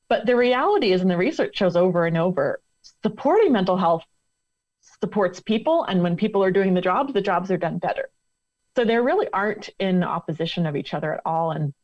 But 0.08 0.26
the 0.26 0.36
reality 0.36 0.92
is, 0.92 1.02
and 1.02 1.10
the 1.10 1.16
research 1.16 1.56
shows 1.56 1.76
over 1.76 2.06
and 2.06 2.16
over, 2.16 2.60
supporting 3.02 3.52
mental 3.52 3.76
health 3.76 4.04
supports 5.00 5.40
people. 5.40 5.84
And 5.84 6.02
when 6.02 6.16
people 6.16 6.42
are 6.42 6.50
doing 6.50 6.74
the 6.74 6.80
jobs, 6.80 7.12
the 7.12 7.20
jobs 7.20 7.50
are 7.50 7.56
done 7.58 7.78
better. 7.78 8.08
So 8.76 8.84
they 8.84 8.96
really 8.96 9.28
aren't 9.32 9.70
in 9.78 10.02
opposition 10.02 10.66
of 10.66 10.76
each 10.76 10.94
other 10.94 11.12
at 11.12 11.20
all. 11.24 11.50
And 11.50 11.74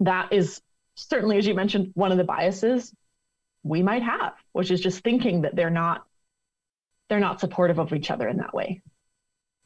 that 0.00 0.32
is 0.32 0.60
certainly, 0.98 1.38
as 1.38 1.46
you 1.46 1.54
mentioned, 1.54 1.92
one 1.94 2.12
of 2.12 2.18
the 2.18 2.24
biases 2.24 2.92
we 3.62 3.82
might 3.82 4.02
have, 4.02 4.34
which 4.52 4.70
is 4.70 4.80
just 4.80 5.02
thinking 5.02 5.42
that 5.42 5.54
they're 5.54 5.70
not 5.70 6.04
they're 7.08 7.20
not 7.20 7.40
supportive 7.40 7.78
of 7.78 7.92
each 7.94 8.10
other 8.10 8.28
in 8.28 8.36
that 8.36 8.52
way. 8.52 8.82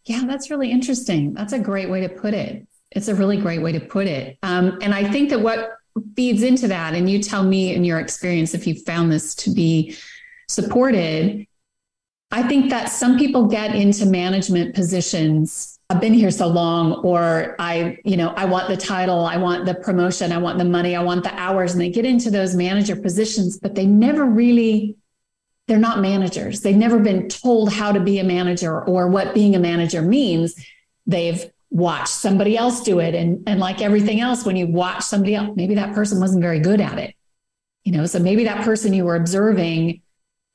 Yeah, 0.05 0.25
that's 0.27 0.51
really 0.51 0.71
interesting. 0.71 1.35
That's 1.35 1.53
a 1.53 1.59
great 1.59 1.91
way 1.91 2.03
to 2.03 2.09
put 2.09 2.35
it. 2.35 2.69
It's 2.93 3.09
a 3.09 3.15
really 3.15 3.37
great 3.37 3.63
way 3.63 3.73
to 3.73 3.81
put 3.81 4.07
it. 4.07 4.39
Um, 4.43 4.79
and 4.81 4.95
I 4.95 5.11
think 5.11 5.31
that 5.31 5.41
what 5.41 5.73
feeds 6.15 6.43
into 6.43 6.69
that, 6.69 6.95
and 6.95 7.11
you 7.11 7.21
tell 7.21 7.43
me 7.43 7.75
in 7.75 7.85
your 7.85 7.99
experience 7.99 8.55
if 8.55 8.67
you 8.67 8.75
found 8.75 9.11
this 9.11 9.35
to 9.37 9.51
be 9.51 9.97
supported, 10.49 11.47
I 12.31 12.43
think 12.45 12.71
that 12.71 12.87
some 12.87 13.19
people 13.19 13.47
get 13.47 13.75
into 13.75 14.07
management 14.07 14.75
positions 14.75 15.81
I've 15.93 16.01
been 16.01 16.15
here 16.15 16.31
so 16.31 16.47
long, 16.47 16.95
or 17.05 17.55
I, 17.59 17.99
you 18.03 18.17
know, 18.17 18.31
I 18.31 18.47
want 18.47 18.69
the 18.69 18.79
title, 18.79 19.27
I 19.27 19.37
want 19.37 19.67
the 19.67 19.75
promotion, 19.75 20.33
I 20.33 20.39
want 20.39 20.57
the 20.57 20.65
money, 20.65 20.97
I 20.97 21.03
want 21.03 21.23
the 21.23 21.35
hours. 21.39 21.73
And 21.73 21.81
they 21.83 21.91
get 21.91 22.07
into 22.07 22.31
those 22.31 22.55
manager 22.55 22.97
positions, 22.97 23.59
but 23.59 23.75
they 23.75 23.85
never 23.85 24.25
really, 24.25 24.97
they're 25.69 25.77
not 25.77 26.01
managers. 26.01 26.63
They've 26.63 26.75
never 26.75 26.99
been 26.99 27.29
told 27.29 27.75
how 27.75 27.93
to 27.93 28.01
be 28.01 28.19
a 28.21 28.25
manager 28.25 28.81
or 28.83 29.09
what 29.09 29.35
being 29.35 29.55
a 29.55 29.59
manager 29.59 30.01
means. 30.01 30.55
They've 31.07 31.45
watched 31.69 32.09
somebody 32.09 32.57
else 32.57 32.81
do 32.81 32.99
it. 32.99 33.15
And, 33.15 33.43
and 33.47 33.61
like 33.61 33.83
everything 33.83 34.21
else, 34.21 34.47
when 34.47 34.57
you 34.57 34.69
watch 34.69 35.03
somebody 35.03 35.35
else, 35.35 35.51
maybe 35.57 35.75
that 35.75 35.95
person 35.95 36.21
wasn't 36.21 36.41
very 36.41 36.61
good 36.61 36.81
at 36.81 36.99
it. 36.99 37.15
You 37.85 37.93
know, 37.93 38.07
so 38.07 38.19
maybe 38.19 38.45
that 38.45 38.65
person 38.65 38.95
you 38.95 39.05
were 39.05 39.17
observing 39.17 40.01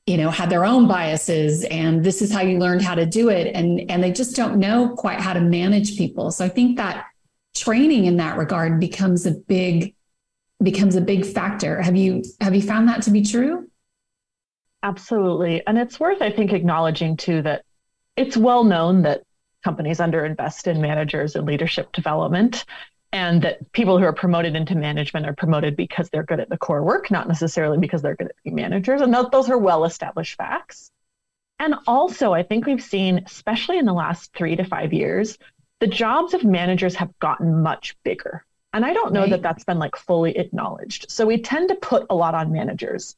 you 0.08 0.16
know 0.18 0.32
had 0.32 0.50
their 0.50 0.66
own 0.66 0.88
biases 0.88 1.66
and 1.66 2.04
this 2.04 2.22
is 2.22 2.32
how 2.32 2.42
you 2.42 2.58
learned 2.58 2.82
how 2.82 2.96
to 2.96 3.06
do 3.06 3.30
it. 3.30 3.54
And 3.54 3.92
and 3.92 4.02
they 4.02 4.12
just 4.12 4.36
don't 4.36 4.58
know 4.58 4.96
quite 4.98 5.20
how 5.20 5.34
to 5.34 5.42
manage 5.42 5.98
people. 5.98 6.32
So 6.32 6.46
i 6.46 6.50
think 6.50 6.78
that 6.78 7.06
training 7.54 8.06
in 8.06 8.18
that 8.18 8.38
regard 8.38 8.80
becomes 8.80 9.26
a 9.26 9.32
big 9.32 9.94
becomes 10.64 10.96
a 10.96 11.02
big 11.02 11.26
factor. 11.26 11.82
Have 11.82 11.96
you 11.96 12.24
have 12.42 12.56
you 12.56 12.62
found 12.62 12.88
that 12.88 13.04
to 13.04 13.12
be 13.12 13.22
true? 13.22 13.70
Absolutely. 14.82 15.66
And 15.68 15.78
it's 15.78 16.00
worth 16.00 16.22
i 16.22 16.32
think 16.32 16.54
acknowledging 16.54 17.18
too 17.18 17.42
that 17.42 17.64
it's 18.16 18.38
well 18.38 18.64
known 18.64 19.04
that 19.04 19.24
companies 19.64 20.00
underinvest 20.00 20.68
in 20.68 20.82
managers 20.82 21.36
and 21.36 21.46
leadership 21.46 21.92
development 21.92 22.64
and 23.12 23.42
that 23.42 23.72
people 23.72 23.98
who 23.98 24.04
are 24.04 24.14
promoted 24.14 24.56
into 24.56 24.76
management 24.76 25.26
are 25.26 25.36
promoted 25.36 25.76
because 25.76 26.10
they're 26.10 26.24
good 26.24 26.40
at 26.40 26.50
the 26.50 26.58
core 26.58 26.84
work, 26.84 27.10
not 27.10 27.28
necessarily 27.28 27.78
because 27.78 28.02
they're 28.02 28.16
good 28.16 28.28
at 28.28 28.36
being 28.44 28.56
managers. 28.56 29.02
And 29.02 29.14
those, 29.14 29.30
those 29.32 29.50
are 29.50 29.58
well 29.58 29.86
established 29.86 30.36
facts. 30.36 30.92
And 31.60 31.76
also, 31.88 32.34
I 32.34 32.44
think 32.44 32.66
we've 32.66 32.84
seen, 32.84 33.24
especially 33.26 33.78
in 33.78 33.86
the 33.86 33.94
last 33.94 34.34
three 34.34 34.56
to 34.56 34.64
five 34.64 34.94
years, 34.94 35.38
the 35.80 35.88
jobs 35.88 36.34
of 36.34 36.44
managers 36.44 36.96
have 36.96 37.18
gotten 37.20 37.62
much 37.62 37.96
bigger. 38.04 38.46
And 38.74 38.86
I 38.86 38.94
don't 38.94 39.14
know 39.14 39.22
right. 39.22 39.32
that 39.32 39.42
that's 39.42 39.64
been 39.64 39.80
like 39.80 39.96
fully 39.96 40.38
acknowledged. 40.38 41.10
So 41.10 41.26
we 41.26 41.42
tend 41.42 41.70
to 41.70 41.76
put 41.76 42.06
a 42.10 42.16
lot 42.16 42.36
on 42.36 42.52
managers 42.52 43.16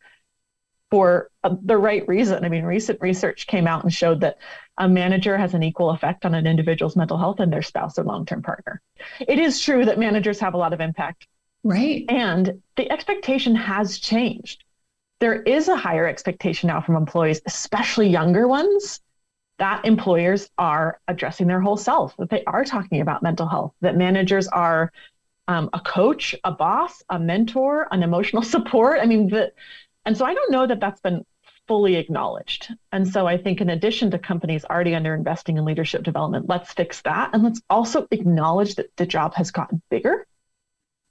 for 0.91 1.29
uh, 1.43 1.55
the 1.63 1.77
right 1.77 2.08
reason. 2.08 2.43
I 2.43 2.50
mean, 2.50 2.63
recent 2.63 3.00
research 3.01 3.48
came 3.48 3.67
out 3.67 3.84
and 3.84 3.93
showed 3.93 4.22
that 4.22 4.38
a 4.77 4.88
manager 4.88 5.38
has 5.38 5.53
an 5.53 5.63
equal 5.63 5.91
effect 5.91 6.25
on 6.25 6.34
an 6.34 6.48
individual's 6.48 6.96
mental 6.96 7.17
health 7.17 7.39
and 7.39 7.51
their 7.51 7.62
spouse 7.62 8.00
or 8.00 8.03
long 8.03 8.25
term 8.25 8.41
partner. 8.41 8.81
It 9.19 9.39
is 9.39 9.62
true 9.62 9.86
that 9.86 10.00
managers 10.00 10.39
have 10.39 10.53
a 10.53 10.58
lot 10.58 10.74
of 10.74 10.81
impact. 10.81 11.27
Right. 11.63 12.05
And 12.08 12.62
the 12.77 12.89
expectation 12.91 13.55
has 13.55 14.00
changed. 14.00 14.63
There 15.19 15.41
is 15.43 15.67
a 15.67 15.75
higher 15.75 16.08
expectation 16.08 16.67
now 16.67 16.79
from 16.79 16.96
employees, 16.96 17.41
especially 17.46 18.08
younger 18.08 18.48
ones, 18.48 19.01
that 19.58 19.84
employers 19.84 20.50
are 20.58 21.01
addressing 21.10 21.48
their 21.48 21.60
whole 21.60 21.75
self, 21.75 22.15
that 22.17 22.29
they 22.29 22.43
are 22.46 22.63
talking 22.63 23.01
about 23.01 23.22
mental 23.22 23.46
health, 23.46 23.74
that 23.81 23.98
managers 23.98 24.48
are 24.48 24.91
um, 25.50 25.69
a 25.74 25.79
coach, 25.81 26.34
a 26.46 26.51
boss, 26.51 27.03
a 27.10 27.19
mentor, 27.19 27.88
an 27.91 28.01
emotional 28.01 28.41
support. 28.55 29.00
I 29.01 29.05
mean, 29.05 29.27
the, 29.27 29.51
and 30.06 30.18
so 30.18 30.25
I 30.25 30.34
don't 30.34 30.51
know 30.51 30.65
that 30.68 30.79
that's 30.79 31.01
been 31.01 31.25
fully 31.68 31.96
acknowledged. 31.96 32.74
And 32.91 33.08
so 33.08 33.27
I 33.27 33.38
think 33.38 33.62
in 33.62 33.70
addition 33.70 34.10
to 34.12 34.18
companies 34.18 34.65
already 34.65 34.96
under 34.96 35.13
investing 35.13 35.58
in 35.58 35.65
leadership 35.65 36.03
development, 36.03 36.50
let's 36.50 36.74
fix 36.74 37.01
that. 37.03 37.29
And 37.34 37.44
let's 37.44 37.62
also 37.70 38.08
acknowledge 38.10 38.75
that 38.75 38.96
the 38.98 39.06
job 39.06 39.36
has 39.36 39.51
gotten 39.51 39.82
bigger 39.91 40.25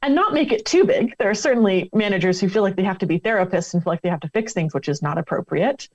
and 0.03 0.17
not 0.17 0.35
make 0.35 0.51
it 0.51 0.67
too 0.67 0.85
big. 0.85 1.15
There 1.19 1.31
are 1.31 1.35
certainly 1.35 1.91
managers 1.93 2.41
who 2.41 2.49
feel 2.49 2.63
like 2.63 2.75
they 2.75 2.83
have 2.83 2.99
to 2.99 3.07
be 3.07 3.21
therapists 3.21 3.73
and 3.73 3.83
feel 3.83 3.93
like 3.93 4.03
they 4.03 4.09
have 4.09 4.21
to 4.21 4.31
fix 4.31 4.53
things, 4.53 4.75
which 4.75 4.89
is 4.89 5.01
not 5.01 5.17
appropriate. 5.17 5.89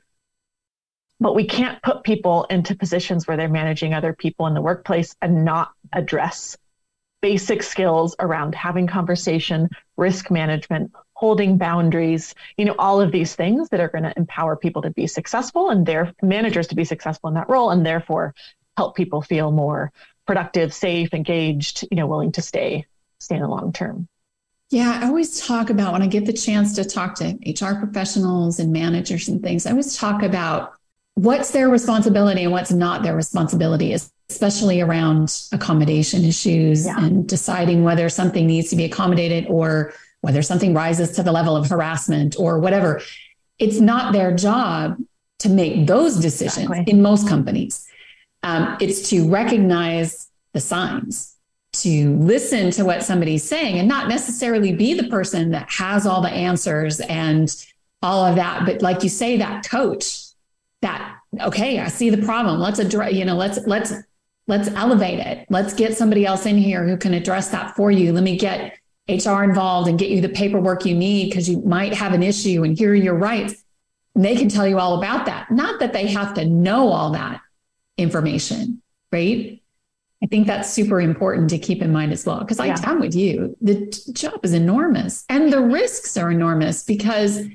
But 1.20 1.36
we 1.36 1.46
can't 1.46 1.82
put 1.84 2.04
people 2.04 2.46
into 2.46 2.76
positions 2.76 3.28
where 3.28 3.38
they're 3.38 3.50
managing 3.50 3.94
other 3.94 4.14
people 4.14 4.48
in 4.48 4.54
the 4.54 4.62
workplace 4.62 5.16
and 5.22 5.44
not 5.44 5.72
address 5.92 6.58
basic 7.22 7.64
skills 7.64 8.16
around 8.20 8.56
having 8.56 8.88
conversation, 8.88 9.70
risk 9.96 10.30
management, 10.30 10.92
holding 11.24 11.58
boundaries, 11.58 12.36
you 12.58 12.66
know, 12.66 12.76
all 12.78 13.00
of 13.00 13.14
these 13.14 13.34
things 13.34 13.70
that 13.70 13.80
are 13.80 13.88
going 13.88 14.04
to 14.04 14.12
empower 14.18 14.58
people 14.58 14.82
to 14.82 14.90
be 14.90 15.08
successful 15.08 15.70
and 15.70 15.86
their 15.86 16.14
managers 16.22 16.68
to 16.68 16.76
be 16.76 16.84
successful 16.84 17.30
in 17.30 17.34
that 17.34 17.48
role 17.48 17.70
and 17.70 17.86
therefore 17.86 18.36
help 18.76 18.94
people 18.94 19.22
feel 19.22 19.50
more 19.50 19.90
productive, 20.28 20.74
safe, 20.74 21.14
engaged, 21.14 21.88
you 21.90 21.96
know, 21.96 22.08
willing 22.08 22.34
to 22.34 22.42
stay, 22.42 22.86
stay 23.20 23.36
in 23.36 23.42
the 23.42 23.48
long 23.48 23.72
term. 23.72 24.06
Yeah, 24.70 25.00
I 25.02 25.08
always 25.08 25.40
talk 25.48 25.70
about 25.70 25.94
when 25.94 26.02
I 26.02 26.08
get 26.08 26.26
the 26.26 26.34
chance 26.34 26.76
to 26.76 26.84
talk 26.84 27.16
to 27.16 27.38
HR 27.46 27.80
professionals 27.80 28.60
and 28.60 28.74
managers 28.74 29.30
and 29.30 29.42
things, 29.42 29.66
I 29.66 29.72
always 29.72 29.96
talk 29.96 30.24
about 30.24 30.74
what's 31.14 31.52
their 31.52 31.70
responsibility 31.70 32.44
and 32.44 32.52
what's 32.52 32.74
not 32.74 33.02
their 33.02 33.16
responsibility, 33.16 33.96
especially 34.30 34.82
around 34.82 35.42
accommodation 35.54 36.26
issues 36.26 36.86
yeah. 36.86 37.02
and 37.02 37.30
deciding 37.30 37.86
whether 37.86 38.10
something 38.10 38.46
needs 38.46 38.70
to 38.72 38.76
be 38.76 38.84
accommodated 38.84 39.46
or 39.48 39.94
whether 40.24 40.42
something 40.42 40.74
rises 40.74 41.12
to 41.12 41.22
the 41.22 41.34
level 41.34 41.58
of 41.58 41.70
harassment 41.70 42.38
or 42.40 42.58
whatever. 42.58 43.02
It's 43.60 43.82
not 43.82 44.14
their 44.14 44.34
job 44.34 44.98
to 45.40 45.50
make 45.50 45.86
those 45.86 46.16
decisions 46.16 46.70
exactly. 46.70 46.94
in 46.94 47.02
most 47.02 47.28
companies. 47.28 47.86
Um, 48.42 48.78
it's 48.80 49.10
to 49.10 49.30
recognize 49.30 50.30
the 50.54 50.62
signs, 50.62 51.36
to 51.74 52.16
listen 52.20 52.72
to 52.72 52.86
what 52.86 53.04
somebody's 53.04 53.44
saying, 53.44 53.78
and 53.80 53.88
not 53.90 54.08
necessarily 54.08 54.72
be 54.72 54.94
the 54.94 55.10
person 55.10 55.52
that 55.52 55.70
has 55.70 56.08
all 56.08 56.22
the 56.22 56.30
answers 56.30 57.02
and 57.02 57.54
all 58.02 58.26
of 58.26 58.38
that. 58.38 58.66
But 58.66 58.82
like 58.82 59.04
you 59.04 59.10
say, 59.10 59.36
that 59.38 59.68
coach, 59.68 60.24
that 60.82 61.18
okay, 61.42 61.80
I 61.80 61.90
see 61.90 62.10
the 62.10 62.24
problem. 62.24 62.62
Let's 62.62 62.80
address, 62.80 63.12
you 63.12 63.26
know, 63.26 63.36
let's 63.36 63.60
let's 63.68 63.92
let's 64.48 64.70
elevate 64.70 65.20
it. 65.20 65.48
Let's 65.50 65.74
get 65.74 65.98
somebody 65.98 66.26
else 66.26 66.46
in 66.46 66.58
here 66.58 66.88
who 66.88 66.96
can 66.96 67.14
address 67.14 67.50
that 67.50 67.76
for 67.76 67.92
you. 67.92 68.14
Let 68.14 68.24
me 68.24 68.38
get 68.38 68.78
HR 69.10 69.44
involved 69.44 69.90
and 69.90 70.00
get 70.00 70.10
you 70.10 70.22
the 70.22 70.30
paperwork 70.30 70.86
you 70.86 70.96
need 70.96 71.30
because 71.30 71.50
you 71.50 71.62
might 71.62 71.94
have 71.94 72.14
an 72.14 72.24
issue 72.24 72.64
and 72.64 72.78
here 72.78 72.92
are 72.92 72.96
your 72.96 73.16
rights. 73.16 73.56
And 74.16 74.24
they 74.24 74.36
can 74.36 74.48
tell 74.48 74.68
you 74.68 74.80
all 74.80 74.98
about 74.98 75.26
that. 75.26 75.52
Not 75.52 75.80
that 75.80 75.92
they 75.92 76.08
have 76.08 76.36
to 76.36 76.46
know 76.46 76.90
all 76.90 77.12
that 77.12 77.42
information, 77.98 78.82
right? 79.12 79.62
I 80.24 80.26
think 80.28 80.48
that's 80.48 80.72
super 80.72 81.02
important 81.02 81.50
to 81.50 81.58
keep 81.58 81.82
in 81.82 81.92
mind 81.92 82.14
as 82.14 82.26
well. 82.26 82.40
Because 82.40 82.60
yeah. 82.60 82.78
I'm 82.84 83.02
with 83.02 83.14
you, 83.14 83.58
the 83.60 83.88
job 84.14 84.40
is 84.44 84.54
enormous 84.54 85.26
and 85.28 85.52
the 85.52 85.62
risks 85.62 86.16
are 86.16 86.32
enormous 86.32 86.84
because, 86.84 87.46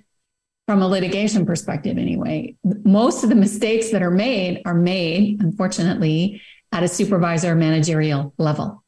from 0.66 0.82
a 0.82 0.86
litigation 0.86 1.46
perspective, 1.46 1.96
anyway, 1.96 2.56
most 2.84 3.22
of 3.22 3.30
the 3.30 3.36
mistakes 3.36 3.90
that 3.90 4.02
are 4.02 4.10
made 4.10 4.60
are 4.66 4.74
made, 4.74 5.40
unfortunately, 5.40 6.42
at 6.72 6.82
a 6.82 6.88
supervisor 6.88 7.54
managerial 7.54 8.34
level 8.36 8.84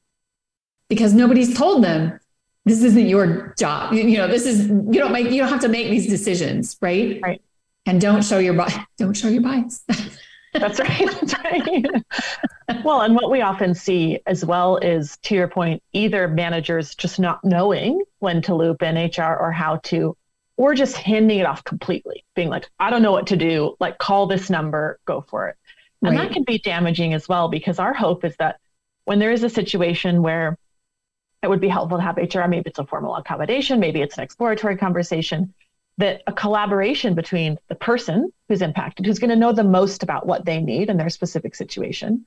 because 0.91 1.15
nobody's 1.15 1.57
told 1.57 1.83
them 1.83 2.21
this 2.65 2.83
isn't 2.83 3.09
your 3.09 3.55
job. 3.59 3.93
You, 3.93 4.03
you 4.03 4.19
know, 4.19 4.29
this 4.29 4.47
is 4.47 4.69
you 4.69 5.01
don't 5.01 5.13
make 5.13 5.31
you 5.31 5.39
don't 5.39 5.49
have 5.49 5.61
to 5.61 5.69
make 5.69 5.91
these 5.91 6.09
decisions, 6.09 6.77
right? 6.81 7.19
Right. 7.23 7.43
And 7.87 8.01
don't 8.01 8.23
show 8.23 8.39
your 8.39 8.55
bias. 8.55 8.75
Don't 8.99 9.17
show 9.17 9.29
your 9.29 9.43
bias. 9.43 9.83
That's 10.53 10.79
right. 10.81 11.09
That's 11.11 11.35
right. 11.39 11.87
well, 12.85 13.01
and 13.01 13.15
what 13.15 13.31
we 13.31 13.41
often 13.41 13.75
see 13.75 14.19
as 14.27 14.45
well 14.45 14.77
is, 14.77 15.17
to 15.23 15.35
your 15.35 15.49
point, 15.49 15.83
either 15.93 16.29
managers 16.29 16.95
just 16.95 17.19
not 17.19 17.43
knowing 17.45 18.03
when 18.19 18.43
to 18.43 18.55
loop 18.55 18.83
in 18.83 18.97
HR 18.97 19.37
or 19.41 19.51
how 19.51 19.77
to, 19.85 20.17
or 20.57 20.75
just 20.75 20.97
handing 20.97 21.39
it 21.39 21.47
off 21.47 21.65
completely, 21.65 22.25
being 22.35 22.51
like, 22.51 22.69
I 22.79 22.91
don't 22.91 23.03
know 23.03 23.13
what 23.13 23.29
to 23.29 23.37
do. 23.37 23.77
Like, 23.81 23.99
call 23.99 24.27
this 24.27 24.51
number, 24.51 24.99
go 25.07 25.23
for 25.23 25.49
it. 25.49 25.57
And 26.03 26.17
right. 26.17 26.29
that 26.29 26.35
can 26.35 26.45
be 26.45 26.59
damaging 26.59 27.15
as 27.15 27.29
well, 27.29 27.49
because 27.49 27.79
our 27.79 27.95
hope 27.95 28.25
is 28.25 28.37
that 28.39 28.61
when 29.05 29.19
there 29.21 29.33
is 29.33 29.43
a 29.43 29.51
situation 29.51 30.23
where 30.23 30.59
it 31.43 31.49
would 31.49 31.61
be 31.61 31.69
helpful 31.69 31.99
to 31.99 32.05
have 32.05 32.17
HR, 32.17 32.47
maybe 32.47 32.69
it's 32.69 32.79
a 32.79 32.87
formal 32.87 33.17
accommodation, 33.17 33.81
maybe 33.81 34.03
it's 34.03 34.19
an 34.19 34.25
exploratory 34.25 34.77
conversation, 34.77 35.55
that 35.99 36.23
a 36.27 36.33
collaboration 36.33 37.15
between 37.15 37.59
the 37.69 37.75
person 37.75 38.33
who's 38.49 38.63
impacted, 38.63 39.07
who's 39.07 39.19
going 39.19 39.31
to 39.31 39.37
know 39.37 39.53
the 39.53 39.65
most 39.65 40.03
about 40.03 40.27
what 40.27 40.45
they 40.45 40.61
need 40.61 40.91
in 40.91 40.97
their 40.97 41.11
specific 41.11 41.55
situation, 41.55 42.27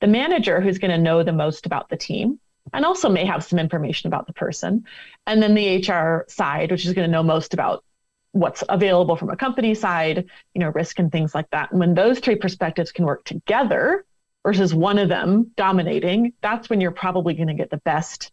the 0.00 0.06
manager 0.06 0.60
who's 0.60 0.78
going 0.78 0.90
to 0.90 0.98
know 0.98 1.22
the 1.22 1.32
most 1.32 1.66
about 1.66 1.88
the 1.88 1.96
team, 1.96 2.38
and 2.72 2.84
also 2.84 3.08
may 3.08 3.24
have 3.24 3.44
some 3.44 3.58
information 3.58 4.08
about 4.08 4.26
the 4.26 4.32
person, 4.32 4.84
and 5.26 5.42
then 5.42 5.54
the 5.54 5.76
HR 5.78 6.24
side, 6.28 6.70
which 6.70 6.86
is 6.86 6.92
going 6.92 7.06
to 7.06 7.12
know 7.12 7.22
most 7.22 7.54
about 7.54 7.84
what's 8.32 8.64
available 8.68 9.16
from 9.16 9.30
a 9.30 9.36
company 9.36 9.74
side, 9.74 10.26
you 10.54 10.58
know, 10.58 10.70
risk 10.70 10.98
and 10.98 11.12
things 11.12 11.34
like 11.34 11.48
that. 11.50 11.70
And 11.70 11.78
when 11.78 11.94
those 11.94 12.18
three 12.18 12.34
perspectives 12.34 12.90
can 12.90 13.04
work 13.04 13.24
together 13.24 14.04
versus 14.44 14.74
one 14.74 14.98
of 14.98 15.08
them 15.08 15.52
dominating, 15.56 16.32
that's 16.42 16.68
when 16.68 16.80
you're 16.80 16.90
probably 16.90 17.34
going 17.34 17.48
to 17.48 17.54
get 17.54 17.70
the 17.70 17.76
best 17.78 18.32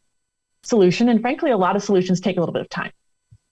solution. 0.63 1.09
And 1.09 1.21
frankly, 1.21 1.51
a 1.51 1.57
lot 1.57 1.75
of 1.75 1.83
solutions 1.83 2.19
take 2.19 2.37
a 2.37 2.39
little 2.39 2.53
bit 2.53 2.61
of 2.61 2.69
time. 2.69 2.91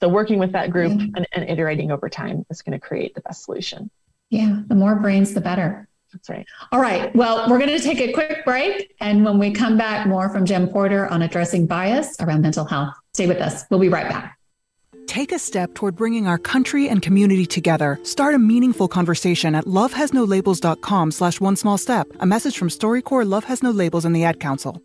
So 0.01 0.07
working 0.07 0.39
with 0.39 0.53
that 0.53 0.71
group 0.71 0.91
and, 0.91 1.27
and 1.33 1.49
iterating 1.49 1.91
over 1.91 2.07
time 2.07 2.45
is 2.49 2.61
going 2.61 2.79
to 2.79 2.85
create 2.85 3.15
the 3.15 3.21
best 3.21 3.43
solution. 3.43 3.91
Yeah, 4.29 4.61
the 4.67 4.75
more 4.75 4.95
brains, 4.95 5.33
the 5.33 5.41
better. 5.41 5.87
That's 6.13 6.29
right. 6.29 6.45
All 6.71 6.79
right. 6.79 7.13
Well, 7.15 7.49
we're 7.49 7.59
going 7.59 7.77
to 7.77 7.79
take 7.79 7.99
a 7.99 8.11
quick 8.13 8.43
break. 8.45 8.95
And 8.99 9.23
when 9.23 9.37
we 9.37 9.51
come 9.51 9.77
back, 9.77 10.07
more 10.07 10.29
from 10.29 10.45
Jen 10.45 10.67
Porter 10.67 11.07
on 11.07 11.21
addressing 11.21 11.67
bias 11.67 12.15
around 12.19 12.41
mental 12.41 12.65
health. 12.65 12.95
Stay 13.13 13.27
with 13.27 13.37
us. 13.37 13.63
We'll 13.69 13.79
be 13.79 13.89
right 13.89 14.09
back. 14.09 14.39
Take 15.05 15.31
a 15.31 15.39
step 15.39 15.73
toward 15.73 15.95
bringing 15.95 16.27
our 16.27 16.37
country 16.37 16.87
and 16.87 17.01
community 17.01 17.45
together. 17.45 17.99
Start 18.03 18.35
a 18.35 18.39
meaningful 18.39 18.87
conversation 18.87 19.55
at 19.55 19.65
lovehasnolabels.com 19.65 21.11
slash 21.11 21.41
one 21.41 21.55
small 21.55 21.77
step. 21.77 22.07
A 22.19 22.25
message 22.25 22.57
from 22.57 22.69
StoryCorps 22.69 23.27
Love 23.27 23.45
Has 23.45 23.63
No 23.63 23.71
Labels 23.71 24.05
and 24.05 24.15
the 24.15 24.23
Ad 24.23 24.39
Council. 24.39 24.81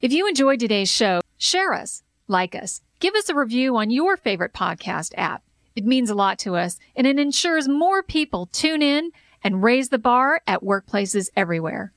If 0.00 0.12
you 0.12 0.28
enjoyed 0.28 0.60
today's 0.60 0.90
show, 0.90 1.20
share 1.38 1.72
us, 1.72 2.02
like 2.26 2.54
us 2.54 2.82
Give 3.00 3.14
us 3.14 3.28
a 3.28 3.34
review 3.34 3.76
on 3.76 3.90
your 3.90 4.16
favorite 4.16 4.52
podcast 4.52 5.12
app. 5.16 5.44
It 5.76 5.86
means 5.86 6.10
a 6.10 6.16
lot 6.16 6.36
to 6.40 6.56
us 6.56 6.80
and 6.96 7.06
it 7.06 7.16
ensures 7.16 7.68
more 7.68 8.02
people 8.02 8.46
tune 8.46 8.82
in 8.82 9.12
and 9.44 9.62
raise 9.62 9.90
the 9.90 10.00
bar 10.00 10.42
at 10.48 10.64
workplaces 10.64 11.28
everywhere. 11.36 11.92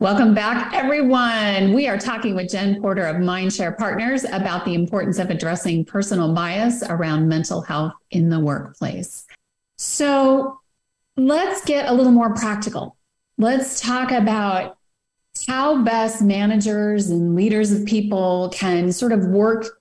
Welcome 0.00 0.32
back, 0.32 0.72
everyone. 0.72 1.74
We 1.74 1.88
are 1.88 1.98
talking 1.98 2.34
with 2.34 2.50
Jen 2.50 2.80
Porter 2.80 3.04
of 3.04 3.16
Mindshare 3.16 3.76
Partners 3.76 4.24
about 4.24 4.64
the 4.64 4.72
importance 4.72 5.18
of 5.18 5.28
addressing 5.28 5.84
personal 5.84 6.34
bias 6.34 6.82
around 6.82 7.28
mental 7.28 7.60
health 7.60 7.92
in 8.10 8.30
the 8.30 8.40
workplace. 8.40 9.26
So 9.76 10.58
let's 11.18 11.62
get 11.66 11.86
a 11.86 11.92
little 11.92 12.12
more 12.12 12.32
practical. 12.34 12.96
Let's 13.36 13.78
talk 13.78 14.10
about 14.10 14.78
how 15.44 15.82
best 15.82 16.22
managers 16.22 17.10
and 17.10 17.34
leaders 17.34 17.72
of 17.72 17.84
people 17.84 18.50
can 18.54 18.92
sort 18.92 19.12
of 19.12 19.26
work 19.26 19.80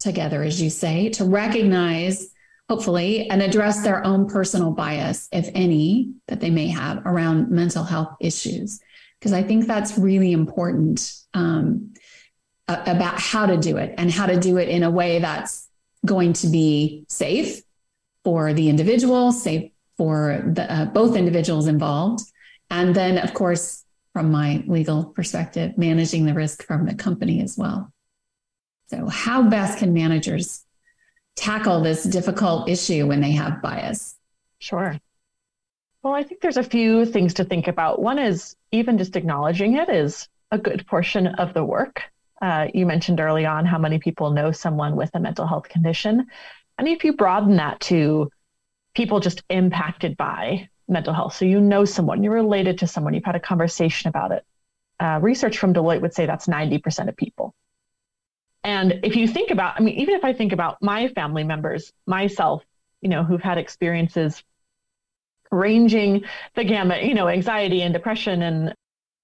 together, 0.00 0.42
as 0.42 0.60
you 0.60 0.70
say, 0.70 1.08
to 1.10 1.24
recognize, 1.24 2.28
hopefully, 2.68 3.30
and 3.30 3.40
address 3.40 3.82
their 3.82 4.04
own 4.04 4.28
personal 4.28 4.72
bias, 4.72 5.28
if 5.32 5.48
any, 5.54 6.12
that 6.26 6.40
they 6.40 6.50
may 6.50 6.66
have 6.66 7.06
around 7.06 7.50
mental 7.50 7.84
health 7.84 8.16
issues. 8.20 8.80
Because 9.18 9.32
I 9.32 9.42
think 9.42 9.66
that's 9.66 9.96
really 9.96 10.32
important 10.32 11.14
um, 11.32 11.94
about 12.66 13.20
how 13.20 13.46
to 13.46 13.56
do 13.56 13.76
it 13.76 13.94
and 13.96 14.10
how 14.10 14.26
to 14.26 14.38
do 14.38 14.56
it 14.56 14.68
in 14.68 14.82
a 14.82 14.90
way 14.90 15.20
that's 15.20 15.68
going 16.04 16.32
to 16.32 16.48
be 16.48 17.04
safe 17.08 17.62
for 18.24 18.52
the 18.52 18.68
individual, 18.68 19.30
safe 19.30 19.70
for 19.96 20.42
the, 20.54 20.72
uh, 20.72 20.84
both 20.86 21.16
individuals 21.16 21.68
involved. 21.68 22.24
And 22.70 22.94
then, 22.94 23.18
of 23.18 23.34
course, 23.34 23.81
from 24.12 24.30
my 24.30 24.62
legal 24.66 25.04
perspective, 25.04 25.76
managing 25.78 26.26
the 26.26 26.34
risk 26.34 26.64
from 26.64 26.86
the 26.86 26.94
company 26.94 27.40
as 27.42 27.56
well. 27.56 27.92
So, 28.88 29.06
how 29.06 29.48
best 29.48 29.78
can 29.78 29.94
managers 29.94 30.64
tackle 31.36 31.80
this 31.80 32.04
difficult 32.04 32.68
issue 32.68 33.06
when 33.06 33.20
they 33.20 33.32
have 33.32 33.62
bias? 33.62 34.16
Sure. 34.58 34.98
Well, 36.02 36.14
I 36.14 36.24
think 36.24 36.40
there's 36.40 36.56
a 36.56 36.62
few 36.62 37.06
things 37.06 37.34
to 37.34 37.44
think 37.44 37.68
about. 37.68 38.02
One 38.02 38.18
is 38.18 38.56
even 38.70 38.98
just 38.98 39.16
acknowledging 39.16 39.76
it 39.76 39.88
is 39.88 40.28
a 40.50 40.58
good 40.58 40.86
portion 40.86 41.26
of 41.26 41.54
the 41.54 41.64
work. 41.64 42.02
Uh, 42.40 42.66
you 42.74 42.86
mentioned 42.86 43.20
early 43.20 43.46
on 43.46 43.64
how 43.64 43.78
many 43.78 43.98
people 43.98 44.30
know 44.30 44.50
someone 44.50 44.96
with 44.96 45.10
a 45.14 45.20
mental 45.20 45.46
health 45.46 45.68
condition. 45.68 46.26
And 46.76 46.88
if 46.88 47.04
you 47.04 47.12
broaden 47.12 47.56
that 47.56 47.80
to 47.82 48.30
people 48.94 49.20
just 49.20 49.42
impacted 49.48 50.16
by 50.16 50.68
mental 50.92 51.14
health, 51.14 51.34
so 51.34 51.44
you 51.44 51.60
know 51.60 51.84
someone, 51.84 52.22
you're 52.22 52.34
related 52.34 52.78
to 52.78 52.86
someone, 52.86 53.14
you've 53.14 53.24
had 53.24 53.36
a 53.36 53.40
conversation 53.40 54.08
about 54.08 54.32
it. 54.32 54.44
Uh, 55.00 55.18
research 55.20 55.58
from 55.58 55.74
Deloitte 55.74 56.00
would 56.00 56.14
say 56.14 56.26
that's 56.26 56.46
90% 56.46 57.08
of 57.08 57.16
people. 57.16 57.54
And 58.64 59.00
if 59.02 59.16
you 59.16 59.26
think 59.26 59.50
about, 59.50 59.74
I 59.76 59.82
mean, 59.82 59.96
even 59.96 60.14
if 60.14 60.24
I 60.24 60.32
think 60.32 60.52
about 60.52 60.78
my 60.80 61.08
family 61.08 61.42
members, 61.42 61.92
myself, 62.06 62.62
you 63.00 63.08
know, 63.08 63.24
who've 63.24 63.42
had 63.42 63.58
experiences 63.58 64.44
ranging 65.50 66.24
the 66.54 66.64
gamut, 66.64 67.02
you 67.02 67.14
know, 67.14 67.28
anxiety 67.28 67.82
and 67.82 67.92
depression, 67.92 68.42
and 68.42 68.74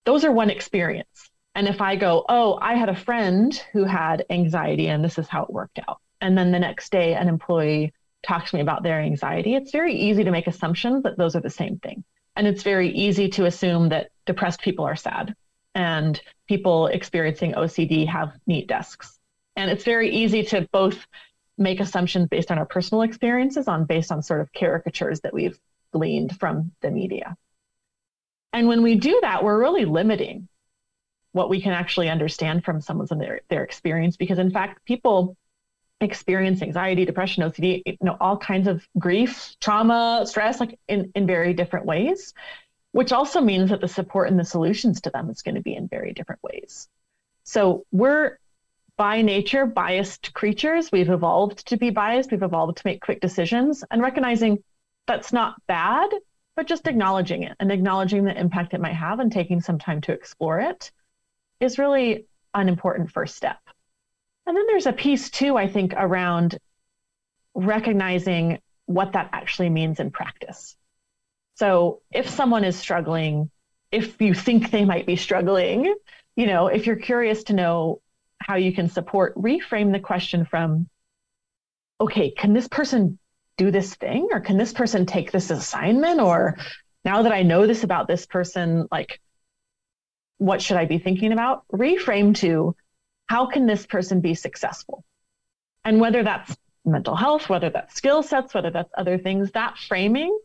those 0.04 0.24
are 0.24 0.32
one 0.32 0.50
experience. 0.50 1.30
And 1.54 1.68
if 1.68 1.80
I 1.80 1.96
go, 1.96 2.24
oh, 2.28 2.58
I 2.60 2.74
had 2.74 2.88
a 2.88 2.96
friend 2.96 3.54
who 3.72 3.84
had 3.84 4.24
anxiety 4.30 4.88
and 4.88 5.04
this 5.04 5.18
is 5.18 5.28
how 5.28 5.44
it 5.44 5.50
worked 5.50 5.78
out. 5.88 5.98
And 6.20 6.36
then 6.36 6.52
the 6.52 6.58
next 6.58 6.90
day, 6.90 7.14
an 7.14 7.28
employee 7.28 7.92
talks 8.26 8.50
to 8.50 8.56
me 8.56 8.62
about 8.62 8.82
their 8.82 9.00
anxiety, 9.00 9.54
it's 9.54 9.72
very 9.72 9.94
easy 9.94 10.24
to 10.24 10.30
make 10.30 10.46
assumptions 10.46 11.02
that 11.04 11.16
those 11.16 11.36
are 11.36 11.40
the 11.40 11.50
same 11.50 11.78
thing. 11.78 12.04
And 12.36 12.46
it's 12.46 12.62
very 12.62 12.90
easy 12.90 13.28
to 13.30 13.46
assume 13.46 13.88
that 13.90 14.10
depressed 14.26 14.60
people 14.60 14.84
are 14.84 14.96
sad 14.96 15.34
and 15.74 16.20
people 16.46 16.86
experiencing 16.86 17.52
OCD 17.52 18.06
have 18.08 18.32
neat 18.46 18.68
desks 18.68 19.18
and 19.58 19.72
it's 19.72 19.82
very 19.82 20.10
easy 20.10 20.44
to 20.44 20.68
both 20.70 21.04
make 21.58 21.80
assumptions 21.80 22.28
based 22.28 22.52
on 22.52 22.58
our 22.58 22.64
personal 22.64 23.02
experiences 23.02 23.66
on 23.66 23.86
based 23.86 24.12
on 24.12 24.22
sort 24.22 24.40
of 24.40 24.52
caricatures 24.52 25.20
that 25.22 25.34
we've 25.34 25.58
gleaned 25.92 26.38
from 26.38 26.70
the 26.80 26.92
media. 26.92 27.36
And 28.52 28.68
when 28.68 28.82
we 28.82 28.94
do 28.94 29.18
that, 29.22 29.42
we're 29.42 29.58
really 29.58 29.84
limiting 29.84 30.48
what 31.32 31.50
we 31.50 31.60
can 31.60 31.72
actually 31.72 32.08
understand 32.08 32.64
from 32.64 32.80
someone's 32.80 33.10
their, 33.10 33.40
their 33.50 33.64
experience 33.64 34.16
because 34.16 34.38
in 34.38 34.52
fact 34.52 34.84
people 34.84 35.36
experience 36.00 36.62
anxiety, 36.62 37.04
depression, 37.04 37.42
OCD, 37.42 37.82
you 37.84 37.96
know, 38.00 38.16
all 38.20 38.36
kinds 38.36 38.68
of 38.68 38.86
grief, 38.98 39.56
trauma, 39.60 40.24
stress, 40.26 40.60
like 40.60 40.78
in, 40.88 41.10
in 41.14 41.26
very 41.26 41.54
different 41.54 41.86
ways, 41.86 42.34
which 42.92 43.12
also 43.12 43.40
means 43.40 43.70
that 43.70 43.80
the 43.80 43.88
support 43.88 44.28
and 44.28 44.38
the 44.38 44.44
solutions 44.44 45.00
to 45.02 45.10
them 45.10 45.28
is 45.30 45.42
going 45.42 45.56
to 45.56 45.60
be 45.60 45.74
in 45.74 45.88
very 45.88 46.12
different 46.12 46.42
ways. 46.42 46.88
So 47.44 47.84
we're 47.90 48.38
by 48.96 49.22
nature 49.22 49.64
biased 49.64 50.34
creatures. 50.34 50.90
We've 50.92 51.08
evolved 51.08 51.66
to 51.68 51.76
be 51.76 51.90
biased. 51.90 52.30
We've 52.30 52.42
evolved 52.42 52.78
to 52.78 52.82
make 52.84 53.00
quick 53.00 53.20
decisions 53.20 53.84
and 53.90 54.02
recognizing 54.02 54.62
that's 55.06 55.32
not 55.32 55.54
bad, 55.66 56.10
but 56.56 56.66
just 56.66 56.86
acknowledging 56.86 57.44
it 57.44 57.56
and 57.60 57.72
acknowledging 57.72 58.24
the 58.24 58.38
impact 58.38 58.74
it 58.74 58.80
might 58.80 58.94
have 58.94 59.20
and 59.20 59.32
taking 59.32 59.60
some 59.60 59.78
time 59.78 60.00
to 60.02 60.12
explore 60.12 60.60
it 60.60 60.90
is 61.60 61.78
really 61.78 62.26
an 62.54 62.68
important 62.68 63.10
first 63.10 63.36
step. 63.36 63.58
And 64.48 64.56
then 64.56 64.66
there's 64.66 64.86
a 64.86 64.94
piece 64.94 65.28
too, 65.28 65.58
I 65.58 65.68
think, 65.68 65.92
around 65.94 66.58
recognizing 67.54 68.60
what 68.86 69.12
that 69.12 69.28
actually 69.34 69.68
means 69.68 70.00
in 70.00 70.10
practice. 70.10 70.74
So 71.56 72.00
if 72.10 72.30
someone 72.30 72.64
is 72.64 72.74
struggling, 72.74 73.50
if 73.92 74.20
you 74.22 74.32
think 74.32 74.70
they 74.70 74.86
might 74.86 75.04
be 75.04 75.16
struggling, 75.16 75.94
you 76.34 76.46
know, 76.46 76.68
if 76.68 76.86
you're 76.86 76.96
curious 76.96 77.44
to 77.44 77.52
know 77.52 78.00
how 78.38 78.56
you 78.56 78.72
can 78.72 78.88
support, 78.88 79.36
reframe 79.36 79.92
the 79.92 80.00
question 80.00 80.46
from, 80.46 80.88
okay, 82.00 82.30
can 82.30 82.54
this 82.54 82.68
person 82.68 83.18
do 83.58 83.70
this 83.70 83.96
thing? 83.96 84.28
Or 84.32 84.40
can 84.40 84.56
this 84.56 84.72
person 84.72 85.04
take 85.04 85.30
this 85.30 85.50
assignment? 85.50 86.20
Or 86.20 86.56
now 87.04 87.20
that 87.22 87.32
I 87.32 87.42
know 87.42 87.66
this 87.66 87.84
about 87.84 88.08
this 88.08 88.24
person, 88.24 88.88
like, 88.90 89.20
what 90.38 90.62
should 90.62 90.78
I 90.78 90.86
be 90.86 90.98
thinking 90.98 91.32
about? 91.32 91.64
Reframe 91.70 92.34
to, 92.36 92.74
how 93.28 93.46
can 93.46 93.66
this 93.66 93.86
person 93.86 94.20
be 94.20 94.34
successful? 94.34 95.04
And 95.84 96.00
whether 96.00 96.22
that's 96.22 96.56
mental 96.84 97.14
health, 97.14 97.48
whether 97.48 97.70
that's 97.70 97.94
skill 97.94 98.22
sets, 98.22 98.54
whether 98.54 98.70
that's 98.70 98.92
other 98.96 99.18
things, 99.18 99.50
that 99.52 99.76
framing 99.78 100.36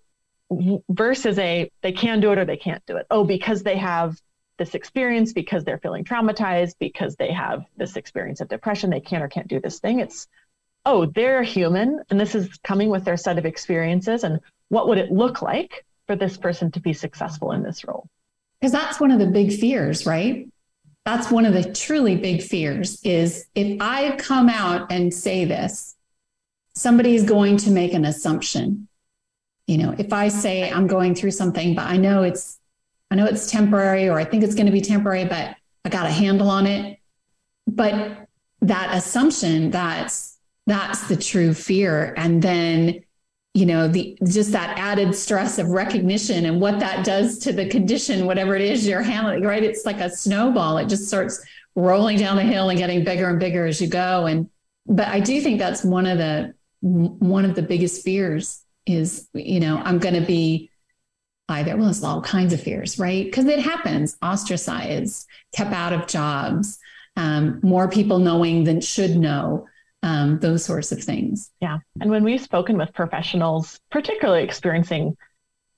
versus 0.89 1.39
a 1.39 1.71
they 1.81 1.91
can 1.91 2.19
do 2.19 2.31
it 2.31 2.37
or 2.37 2.45
they 2.45 2.57
can't 2.57 2.85
do 2.85 2.97
it. 2.97 3.07
Oh, 3.09 3.23
because 3.23 3.63
they 3.63 3.77
have 3.77 4.17
this 4.57 4.75
experience, 4.75 5.33
because 5.33 5.63
they're 5.63 5.79
feeling 5.79 6.03
traumatized, 6.03 6.75
because 6.79 7.15
they 7.15 7.31
have 7.31 7.65
this 7.75 7.95
experience 7.95 8.39
of 8.41 8.49
depression, 8.49 8.89
they 8.89 8.99
can 8.99 9.23
or 9.23 9.27
can't 9.27 9.47
do 9.47 9.59
this 9.59 9.79
thing. 9.79 9.99
It's, 9.99 10.27
oh, 10.85 11.05
they're 11.05 11.43
human 11.43 12.01
and 12.09 12.19
this 12.19 12.35
is 12.35 12.49
coming 12.63 12.89
with 12.89 13.05
their 13.05 13.17
set 13.17 13.37
of 13.37 13.45
experiences. 13.45 14.23
And 14.23 14.39
what 14.69 14.87
would 14.87 14.97
it 14.97 15.11
look 15.11 15.41
like 15.41 15.85
for 16.07 16.15
this 16.15 16.37
person 16.37 16.71
to 16.71 16.79
be 16.79 16.93
successful 16.93 17.51
in 17.53 17.63
this 17.63 17.85
role? 17.85 18.07
Because 18.59 18.73
that's 18.73 18.99
one 18.99 19.11
of 19.11 19.19
the 19.19 19.27
big 19.27 19.53
fears, 19.53 20.05
right? 20.05 20.47
That's 21.05 21.29
one 21.29 21.45
of 21.45 21.53
the 21.53 21.73
truly 21.73 22.15
big 22.15 22.41
fears 22.41 23.01
is 23.03 23.45
if 23.55 23.81
I 23.81 24.15
come 24.15 24.49
out 24.49 24.91
and 24.91 25.13
say 25.13 25.45
this, 25.45 25.95
somebody's 26.75 27.23
going 27.23 27.57
to 27.57 27.71
make 27.71 27.93
an 27.93 28.05
assumption. 28.05 28.87
You 29.67 29.77
know, 29.77 29.95
if 29.97 30.13
I 30.13 30.29
say 30.29 30.71
I'm 30.71 30.87
going 30.87 31.15
through 31.15 31.31
something, 31.31 31.75
but 31.75 31.85
I 31.85 31.97
know 31.97 32.23
it's 32.23 32.59
I 33.11 33.15
know 33.15 33.25
it's 33.25 33.51
temporary 33.51 34.09
or 34.09 34.17
I 34.17 34.25
think 34.25 34.43
it's 34.43 34.55
going 34.55 34.65
to 34.65 34.71
be 34.71 34.81
temporary, 34.81 35.25
but 35.25 35.55
I 35.85 35.89
got 35.89 36.07
a 36.07 36.11
handle 36.11 36.49
on 36.49 36.65
it. 36.65 36.99
But 37.67 38.27
that 38.61 38.95
assumption, 38.95 39.71
that's 39.71 40.37
that's 40.65 41.07
the 41.07 41.17
true 41.17 41.53
fear. 41.53 42.13
And 42.17 42.41
then, 42.41 43.02
you 43.53 43.65
know, 43.67 43.87
the 43.87 44.17
just 44.25 44.51
that 44.51 44.77
added 44.79 45.13
stress 45.15 45.59
of 45.59 45.69
recognition 45.69 46.45
and 46.45 46.59
what 46.59 46.79
that 46.79 47.05
does 47.05 47.37
to 47.39 47.53
the 47.53 47.67
condition, 47.67 48.25
whatever 48.25 48.55
it 48.55 48.61
is 48.61 48.87
you're 48.87 49.03
handling, 49.03 49.43
right? 49.43 49.63
It's 49.63 49.85
like 49.85 49.99
a 49.99 50.09
snowball. 50.09 50.77
It 50.77 50.89
just 50.89 51.07
starts 51.07 51.43
rolling 51.75 52.17
down 52.17 52.35
the 52.35 52.43
hill 52.43 52.69
and 52.69 52.79
getting 52.79 53.03
bigger 53.03 53.29
and 53.29 53.39
bigger 53.39 53.67
as 53.67 53.79
you 53.79 53.87
go. 53.87 54.25
And 54.25 54.49
but 54.87 55.07
I 55.07 55.19
do 55.19 55.39
think 55.39 55.59
that's 55.59 55.83
one 55.83 56.07
of 56.07 56.17
the 56.17 56.53
one 56.81 57.45
of 57.45 57.55
the 57.55 57.61
biggest 57.61 58.03
fears 58.03 58.61
is, 58.85 59.29
you 59.33 59.59
know, 59.59 59.77
I'm 59.77 59.99
going 59.99 60.15
to 60.15 60.25
be 60.25 60.69
either, 61.49 61.77
well, 61.77 61.89
it's 61.89 62.03
all 62.03 62.21
kinds 62.21 62.53
of 62.53 62.61
fears, 62.61 62.99
right? 62.99 63.25
Because 63.25 63.45
it 63.45 63.59
happens, 63.59 64.17
ostracized, 64.21 65.27
kept 65.53 65.71
out 65.71 65.93
of 65.93 66.07
jobs, 66.07 66.79
um, 67.15 67.59
more 67.63 67.87
people 67.87 68.19
knowing 68.19 68.63
than 68.63 68.81
should 68.81 69.15
know, 69.15 69.67
um, 70.03 70.37
those 70.39 70.63
sorts 70.63 70.91
of 70.91 71.01
things. 71.01 71.49
Yeah. 71.61 71.79
And 71.99 72.11
when 72.11 72.23
we've 72.23 72.41
spoken 72.41 72.77
with 72.77 72.93
professionals, 72.93 73.79
particularly 73.89 74.43
experiencing 74.43 75.17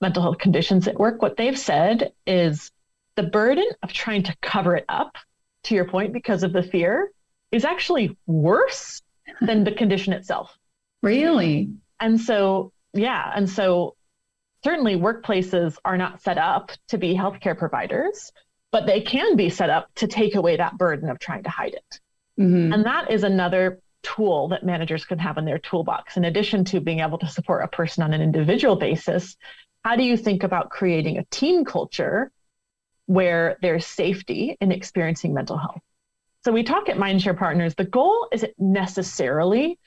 mental 0.00 0.22
health 0.22 0.38
conditions 0.38 0.88
at 0.88 0.98
work, 0.98 1.22
what 1.22 1.36
they've 1.36 1.58
said 1.58 2.12
is 2.26 2.72
the 3.14 3.22
burden 3.22 3.68
of 3.82 3.92
trying 3.92 4.24
to 4.24 4.36
cover 4.42 4.76
it 4.76 4.84
up, 4.88 5.16
to 5.62 5.74
your 5.74 5.86
point, 5.86 6.12
because 6.12 6.42
of 6.42 6.52
the 6.52 6.62
fear, 6.62 7.10
is 7.50 7.64
actually 7.64 8.16
worse 8.26 9.00
than 9.40 9.64
the 9.64 9.72
condition 9.72 10.12
itself. 10.12 10.56
Really? 11.02 11.70
And 12.00 12.20
so, 12.20 12.72
yeah. 12.92 13.32
And 13.34 13.48
so, 13.48 13.94
certainly 14.64 14.96
workplaces 14.96 15.76
are 15.84 15.96
not 15.96 16.20
set 16.22 16.38
up 16.38 16.72
to 16.88 16.98
be 16.98 17.14
healthcare 17.14 17.56
providers, 17.56 18.32
but 18.72 18.86
they 18.86 19.00
can 19.00 19.36
be 19.36 19.50
set 19.50 19.70
up 19.70 19.88
to 19.96 20.08
take 20.08 20.34
away 20.34 20.56
that 20.56 20.76
burden 20.76 21.10
of 21.10 21.18
trying 21.20 21.44
to 21.44 21.50
hide 21.50 21.74
it. 21.74 22.00
Mm-hmm. 22.38 22.72
And 22.72 22.84
that 22.84 23.10
is 23.10 23.22
another 23.22 23.80
tool 24.06 24.48
that 24.48 24.64
managers 24.64 25.04
can 25.04 25.18
have 25.18 25.36
in 25.36 25.44
their 25.44 25.58
toolbox. 25.58 26.16
In 26.16 26.24
addition 26.24 26.64
to 26.66 26.80
being 26.80 27.00
able 27.00 27.18
to 27.18 27.26
support 27.26 27.64
a 27.64 27.68
person 27.68 28.04
on 28.04 28.14
an 28.14 28.22
individual 28.22 28.76
basis, 28.76 29.36
how 29.84 29.96
do 29.96 30.04
you 30.04 30.16
think 30.16 30.44
about 30.44 30.70
creating 30.70 31.18
a 31.18 31.24
team 31.24 31.64
culture 31.64 32.30
where 33.06 33.56
there's 33.62 33.86
safety 33.86 34.56
in 34.60 34.70
experiencing 34.70 35.34
mental 35.34 35.58
health? 35.58 35.80
So 36.44 36.52
we 36.52 36.62
talk 36.62 36.88
at 36.88 36.96
Mindshare 36.96 37.36
Partners, 37.36 37.74
the 37.74 37.84
goal 37.84 38.28
isn't 38.32 38.54
necessarily 38.58 39.78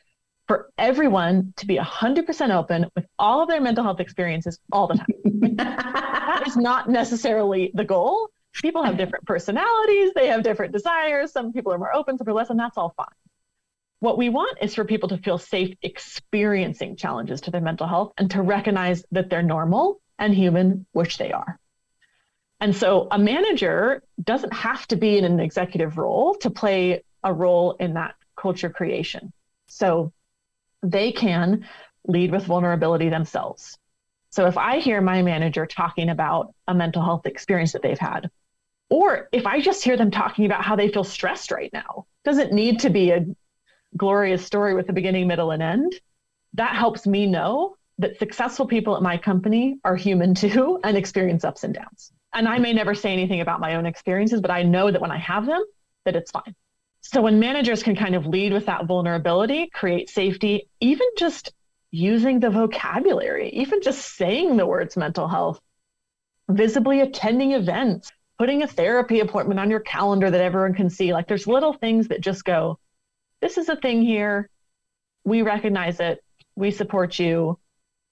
for 0.47 0.69
everyone 0.77 1.53
to 1.58 1.65
be 1.65 1.77
100% 1.77 2.55
open 2.55 2.88
with 2.95 3.05
all 3.17 3.41
of 3.41 3.47
their 3.47 3.62
mental 3.62 3.84
health 3.84 4.01
experiences 4.01 4.60
all 4.71 4.88
the 4.88 4.95
time. 4.95 5.55
that 5.55 6.43
is 6.45 6.58
not 6.58 6.89
necessarily 6.89 7.71
the 7.73 7.86
goal. 7.86 8.29
People 8.55 8.84
have 8.84 8.97
different 8.97 9.25
personalities, 9.25 10.12
they 10.15 10.27
have 10.27 10.43
different 10.43 10.73
desires. 10.73 11.32
Some 11.32 11.53
people 11.53 11.71
are 11.71 11.77
more 11.77 11.95
open, 11.95 12.17
some 12.17 12.27
are 12.27 12.34
less, 12.34 12.49
and 12.49 12.60
that's 12.60 12.77
all 12.77 12.93
fine. 12.97 13.08
What 13.99 14.17
we 14.17 14.29
want 14.29 14.59
is 14.62 14.75
for 14.75 14.85
people 14.85 15.09
to 15.09 15.17
feel 15.17 15.38
safe 15.38 15.75
experiencing 15.81 16.95
challenges 16.95 17.41
to 17.41 17.51
their 17.51 17.62
mental 17.62 17.88
health 17.88 18.13
and 18.17 18.31
to 18.31 18.41
recognize 18.41 19.03
that 19.12 19.29
they're 19.29 19.43
normal 19.43 19.99
and 20.17 20.33
human, 20.33 20.85
which 20.93 21.17
they 21.17 21.31
are. 21.31 21.59
And 22.62 22.75
so 22.75 23.07
a 23.12 23.19
manager 23.19 24.03
doesn't 24.21 24.53
have 24.53 24.88
to 24.88 24.95
be 24.95 25.17
in 25.17 25.25
an 25.25 25.39
executive 25.39 25.97
role 25.97 26.35
to 26.35 26.49
play 26.49 27.03
a 27.23 27.33
role 27.33 27.73
in 27.73 27.93
that 27.93 28.15
culture 28.35 28.69
creation. 28.69 29.33
So 29.67 30.13
they 30.81 31.12
can 31.12 31.65
lead 32.07 32.31
with 32.31 32.45
vulnerability 32.45 33.09
themselves. 33.09 33.77
So 34.31 34.45
if 34.45 34.57
I 34.57 34.79
hear 34.79 35.01
my 35.01 35.21
manager 35.21 35.65
talking 35.65 36.09
about 36.09 36.53
a 36.67 36.73
mental 36.73 37.03
health 37.03 37.25
experience 37.25 37.73
that 37.73 37.81
they've 37.81 37.99
had, 37.99 38.29
or 38.89 39.27
if 39.31 39.45
I 39.45 39.59
just 39.59 39.83
hear 39.83 39.97
them 39.97 40.12
talking 40.12 40.45
about 40.45 40.63
how 40.63 40.75
they 40.75 40.89
feel 40.89 41.03
stressed 41.03 41.51
right 41.51 41.71
now, 41.73 42.05
doesn't 42.23 42.53
need 42.53 42.79
to 42.79 42.89
be 42.89 43.12
a 43.12 43.25
glorious 43.97 44.45
story 44.45 44.73
with 44.73 44.89
a 44.89 44.93
beginning, 44.93 45.28
middle, 45.28 45.52
and 45.52 45.62
end. 45.62 45.93
That 46.54 46.75
helps 46.75 47.06
me 47.06 47.25
know 47.25 47.75
that 47.99 48.17
successful 48.17 48.65
people 48.65 48.95
at 48.95 49.02
my 49.02 49.17
company 49.17 49.78
are 49.84 49.95
human 49.95 50.34
too 50.34 50.80
and 50.84 50.97
experience 50.97 51.43
ups 51.43 51.63
and 51.63 51.73
downs. 51.73 52.12
And 52.34 52.47
I 52.47 52.60
may 52.60 52.73
never 52.73 52.93
say 52.93 53.12
anything 53.12 53.41
about 53.41 53.60
my 53.60 53.75
own 53.75 53.86
experiences, 53.86 54.41
but 54.41 54.52
I 54.52 54.63
know 54.63 54.91
that 54.91 55.02
when 55.02 55.12
I 55.12 55.17
have 55.17 55.45
them, 55.45 55.63
that 56.06 56.15
it's 56.15 56.32
fine. 56.32 56.56
So 57.02 57.21
when 57.21 57.39
managers 57.39 57.82
can 57.82 57.95
kind 57.95 58.15
of 58.15 58.25
lead 58.25 58.54
with 58.54 58.65
that 58.65 58.86
vulnerability, 58.86 59.69
create 59.73 60.10
safety, 60.10 60.69
even 60.80 61.08
just 61.17 61.54
using 61.91 62.39
the 62.39 62.49
vocabulary, 62.49 63.49
even 63.49 63.82
just 63.82 64.15
saying 64.15 64.58
the 64.58 64.65
words 64.65 64.95
mental 64.95 65.28
health, 65.28 65.60
visibly 66.49 67.02
attending 67.02 67.54
events, 67.54 68.12
putting 68.38 68.63
a 68.63 68.67
therapy 68.67 69.21
appointment 69.21 69.60
on 69.60 69.69
your 69.69 69.80
calendar 69.80 70.30
that 70.30 70.41
everyone 70.41 70.73
can 70.73 70.89
see. 70.89 71.13
Like 71.13 71.28
there's 71.28 71.47
little 71.47 71.73
things 71.73 72.10
that 72.10 72.21
just 72.21 72.43
go, 72.43 72.80
this 73.41 73.58
is 73.58 73.69
a 73.69 73.75
thing 73.75 74.02
here. 74.02 74.49
We 75.23 75.41
recognize 75.41 75.99
it. 75.99 76.23
We 76.56 76.71
support 76.71 77.19
you. 77.19 77.60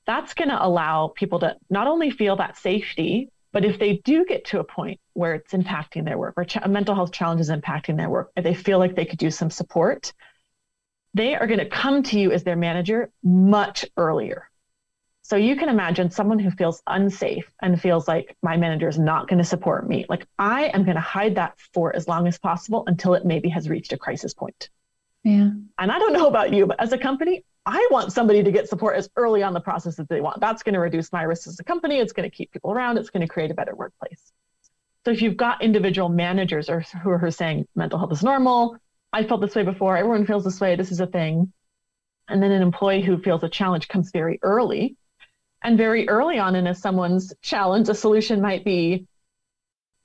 That's 0.05 0.33
going 0.33 0.49
to 0.49 0.65
allow 0.65 1.09
people 1.09 1.39
to 1.39 1.55
not 1.69 1.87
only 1.87 2.11
feel 2.11 2.37
that 2.37 2.57
safety, 2.57 3.29
but 3.51 3.65
if 3.65 3.79
they 3.79 3.97
do 3.97 4.25
get 4.25 4.45
to 4.45 4.59
a 4.59 4.63
point 4.63 4.99
where 5.13 5.33
it's 5.33 5.53
impacting 5.53 6.05
their 6.05 6.17
work 6.17 6.35
or 6.37 6.45
ch- 6.45 6.65
mental 6.67 6.95
health 6.95 7.11
challenges 7.11 7.49
impacting 7.49 7.97
their 7.97 8.09
work, 8.09 8.31
they 8.35 8.53
feel 8.53 8.79
like 8.79 8.95
they 8.95 9.05
could 9.05 9.21
use 9.21 9.37
some 9.37 9.49
support, 9.49 10.13
they 11.13 11.35
are 11.35 11.47
going 11.47 11.59
to 11.59 11.65
come 11.65 12.03
to 12.03 12.19
you 12.19 12.31
as 12.31 12.43
their 12.43 12.55
manager 12.55 13.09
much 13.23 13.85
earlier. 13.97 14.49
So 15.23 15.35
you 15.35 15.57
can 15.57 15.67
imagine 15.67 16.09
someone 16.09 16.39
who 16.39 16.51
feels 16.51 16.81
unsafe 16.87 17.51
and 17.61 17.81
feels 17.81 18.07
like 18.07 18.37
my 18.41 18.55
manager 18.55 18.87
is 18.87 18.97
not 18.97 19.27
going 19.27 19.39
to 19.39 19.43
support 19.43 19.89
me. 19.89 20.05
Like 20.07 20.25
I 20.39 20.65
am 20.67 20.85
going 20.85 20.95
to 20.95 21.01
hide 21.01 21.35
that 21.35 21.59
for 21.73 21.93
as 21.93 22.07
long 22.07 22.27
as 22.27 22.37
possible 22.37 22.83
until 22.87 23.13
it 23.13 23.25
maybe 23.25 23.49
has 23.49 23.67
reached 23.67 23.91
a 23.91 23.97
crisis 23.97 24.33
point. 24.33 24.69
Yeah. 25.27 25.49
And 25.77 25.91
I 25.91 25.99
don't 25.99 26.13
know 26.13 26.27
about 26.27 26.53
you, 26.53 26.65
but 26.65 26.79
as 26.79 26.93
a 26.93 26.97
company, 26.97 27.43
I 27.65 27.85
want 27.91 28.13
somebody 28.13 28.43
to 28.43 28.51
get 28.51 28.69
support 28.69 28.95
as 28.95 29.09
early 29.17 29.43
on 29.43 29.53
the 29.53 29.59
process 29.59 29.99
as 29.99 30.07
they 30.07 30.21
want. 30.21 30.39
That's 30.39 30.63
going 30.63 30.73
to 30.73 30.79
reduce 30.79 31.11
my 31.11 31.23
risk 31.23 31.47
as 31.47 31.59
a 31.59 31.65
company. 31.65 31.99
It's 31.99 32.13
going 32.13 32.29
to 32.29 32.33
keep 32.33 32.49
people 32.51 32.71
around. 32.71 32.97
It's 32.97 33.09
going 33.09 33.21
to 33.21 33.27
create 33.27 33.51
a 33.51 33.53
better 33.53 33.75
workplace. 33.75 34.31
So 35.03 35.11
if 35.11 35.21
you've 35.21 35.35
got 35.35 35.61
individual 35.61 36.07
managers 36.07 36.69
or 36.69 36.79
who 36.79 37.09
are 37.09 37.29
saying 37.29 37.67
mental 37.75 37.99
health 37.99 38.13
is 38.13 38.23
normal, 38.23 38.77
I 39.11 39.25
felt 39.25 39.41
this 39.41 39.53
way 39.53 39.63
before, 39.63 39.97
everyone 39.97 40.25
feels 40.25 40.45
this 40.45 40.61
way, 40.61 40.77
this 40.77 40.93
is 40.93 41.01
a 41.01 41.07
thing. 41.07 41.51
And 42.29 42.41
then 42.41 42.51
an 42.51 42.61
employee 42.61 43.01
who 43.01 43.21
feels 43.21 43.43
a 43.43 43.49
challenge 43.49 43.89
comes 43.89 44.11
very 44.11 44.39
early. 44.41 44.95
And 45.61 45.77
very 45.77 46.07
early 46.07 46.39
on 46.39 46.55
in 46.55 46.67
a 46.67 46.75
someone's 46.75 47.33
challenge, 47.41 47.89
a 47.89 47.93
solution 47.93 48.39
might 48.39 48.63
be 48.63 49.07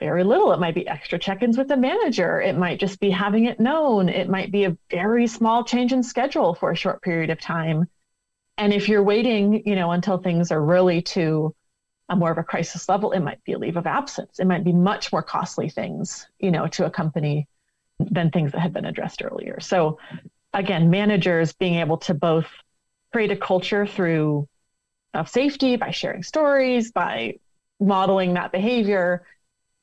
very 0.03 0.25
little. 0.25 0.53
It 0.53 0.59
might 0.59 0.75
be 0.75 0.89
extra 0.89 1.19
check 1.19 1.43
ins 1.43 1.57
with 1.57 1.69
the 1.69 1.77
manager. 1.77 2.41
It 2.41 2.59
might 2.59 2.81
just 2.81 2.99
be 2.99 3.11
having 3.11 3.45
it 3.45 3.61
known. 3.61 4.09
It 4.09 4.29
might 4.29 4.51
be 4.51 4.65
a 4.65 4.77
very 4.91 5.29
small 5.29 5.65
change 5.65 5.93
in 5.93 6.03
schedule 6.03 6.55
for 6.55 6.73
a 6.73 6.77
short 6.77 7.03
period 7.03 7.31
of 7.31 7.41
time. 7.41 7.87
And 8.59 8.73
if 8.73 8.89
you're 8.89 9.03
waiting, 9.03 9.63
you 9.65 9.77
know, 9.77 9.93
until 9.93 10.19
things 10.19 10.51
are 10.51 10.61
really 10.63 11.03
to 11.03 11.55
a 12.09 12.17
more 12.17 12.33
of 12.33 12.39
a 12.39 12.43
crisis 12.43 12.89
level, 12.89 13.13
it 13.13 13.21
might 13.21 13.43
be 13.45 13.53
a 13.53 13.59
leave 13.59 13.77
of 13.77 13.87
absence. 13.87 14.41
It 14.41 14.47
might 14.47 14.65
be 14.65 14.73
much 14.73 15.13
more 15.13 15.23
costly 15.23 15.71
things, 15.71 16.27
you 16.41 16.51
know, 16.51 16.67
to 16.69 16.85
a 16.85 16.91
company 16.91 17.47
than 17.99 18.31
things 18.31 18.53
that 18.53 18.61
had 18.61 18.73
been 18.73 18.85
addressed 18.85 19.23
earlier. 19.23 19.61
So 19.61 19.99
again, 20.53 20.91
managers 20.91 21.53
being 21.53 21.77
able 21.77 21.99
to 21.99 22.15
both 22.15 22.49
create 23.13 23.31
a 23.31 23.37
culture 23.37 23.87
through 23.87 24.49
of 25.15 25.29
safety 25.29 25.77
by 25.77 25.91
sharing 25.91 26.23
stories, 26.23 26.91
by 26.91 27.37
modeling 27.79 28.35
that 28.35 28.53
behavior, 28.53 29.25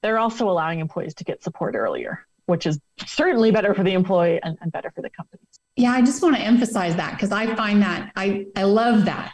they're 0.01 0.19
also 0.19 0.49
allowing 0.49 0.79
employees 0.79 1.13
to 1.15 1.23
get 1.23 1.43
support 1.43 1.75
earlier, 1.75 2.25
which 2.45 2.65
is 2.65 2.79
certainly 3.05 3.51
better 3.51 3.73
for 3.73 3.83
the 3.83 3.93
employee 3.93 4.39
and, 4.43 4.57
and 4.61 4.71
better 4.71 4.91
for 4.91 5.01
the 5.01 5.09
company. 5.09 5.41
Yeah, 5.75 5.91
I 5.91 6.01
just 6.01 6.21
want 6.21 6.35
to 6.35 6.41
emphasize 6.41 6.95
that 6.95 7.13
because 7.13 7.31
I 7.31 7.55
find 7.55 7.81
that 7.81 8.11
I, 8.15 8.47
I 8.55 8.63
love 8.63 9.05
that. 9.05 9.31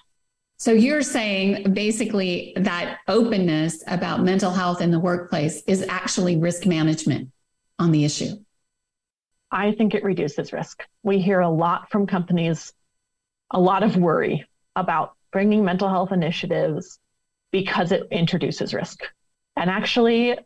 So 0.58 0.72
you're 0.72 1.02
saying 1.02 1.74
basically 1.74 2.54
that 2.56 3.00
openness 3.08 3.84
about 3.88 4.24
mental 4.24 4.52
health 4.52 4.82
in 4.82 4.90
the 4.90 5.00
workplace 5.00 5.62
is 5.68 5.86
actually 5.90 6.38
risk 6.38 6.66
management 6.66 7.30
on 7.78 7.92
the 7.92 8.06
issue. 8.06 8.38
I 9.52 9.72
think 9.74 9.94
it 9.94 10.04
reduces 10.04 10.54
risk. 10.54 10.84
We 11.04 11.20
hear 11.20 11.42
a 11.42 11.50
lot 11.50 11.90
from 11.90 12.08
companies, 12.08 12.74
a 13.52 13.60
lot 13.60 13.84
of 13.84 13.98
worry 13.98 14.46
about 14.76 15.16
bringing 15.32 15.64
mental 15.66 15.90
health 15.90 16.12
initiatives 16.12 17.00
because 17.52 17.92
it 17.92 18.08
introduces 18.12 18.74
risk. 18.74 19.02
And 19.56 19.70
actually, 19.70 20.38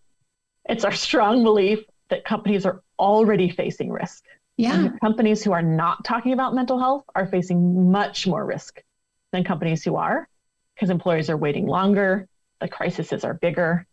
it's 0.67 0.83
our 0.83 0.91
strong 0.91 1.43
belief 1.43 1.79
that 2.09 2.25
companies 2.25 2.65
are 2.65 2.81
already 2.97 3.49
facing 3.49 3.91
risk. 3.91 4.23
Yeah. 4.57 4.73
And 4.73 4.99
companies 4.99 5.43
who 5.43 5.53
are 5.53 5.61
not 5.61 6.03
talking 6.03 6.33
about 6.33 6.53
mental 6.53 6.79
health 6.79 7.05
are 7.15 7.27
facing 7.27 7.91
much 7.91 8.27
more 8.27 8.45
risk 8.45 8.81
than 9.31 9.43
companies 9.43 9.83
who 9.83 9.95
are, 9.95 10.27
because 10.75 10.89
employers 10.89 11.29
are 11.29 11.37
waiting 11.37 11.65
longer, 11.65 12.27
the 12.59 12.67
crises 12.67 13.23
are 13.23 13.35
bigger. 13.35 13.85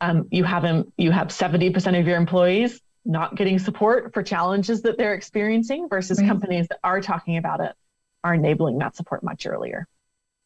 Um, 0.00 0.28
you 0.30 0.44
have 0.44 0.62
them, 0.62 0.90
you 0.96 1.10
have 1.10 1.28
70% 1.28 2.00
of 2.00 2.06
your 2.06 2.16
employees 2.16 2.80
not 3.04 3.34
getting 3.34 3.58
support 3.58 4.12
for 4.12 4.22
challenges 4.22 4.82
that 4.82 4.98
they're 4.98 5.14
experiencing 5.14 5.88
versus 5.88 6.18
right. 6.18 6.28
companies 6.28 6.68
that 6.68 6.78
are 6.84 7.00
talking 7.00 7.36
about 7.36 7.60
it 7.60 7.72
are 8.24 8.34
enabling 8.34 8.78
that 8.78 8.96
support 8.96 9.22
much 9.22 9.46
earlier. 9.46 9.86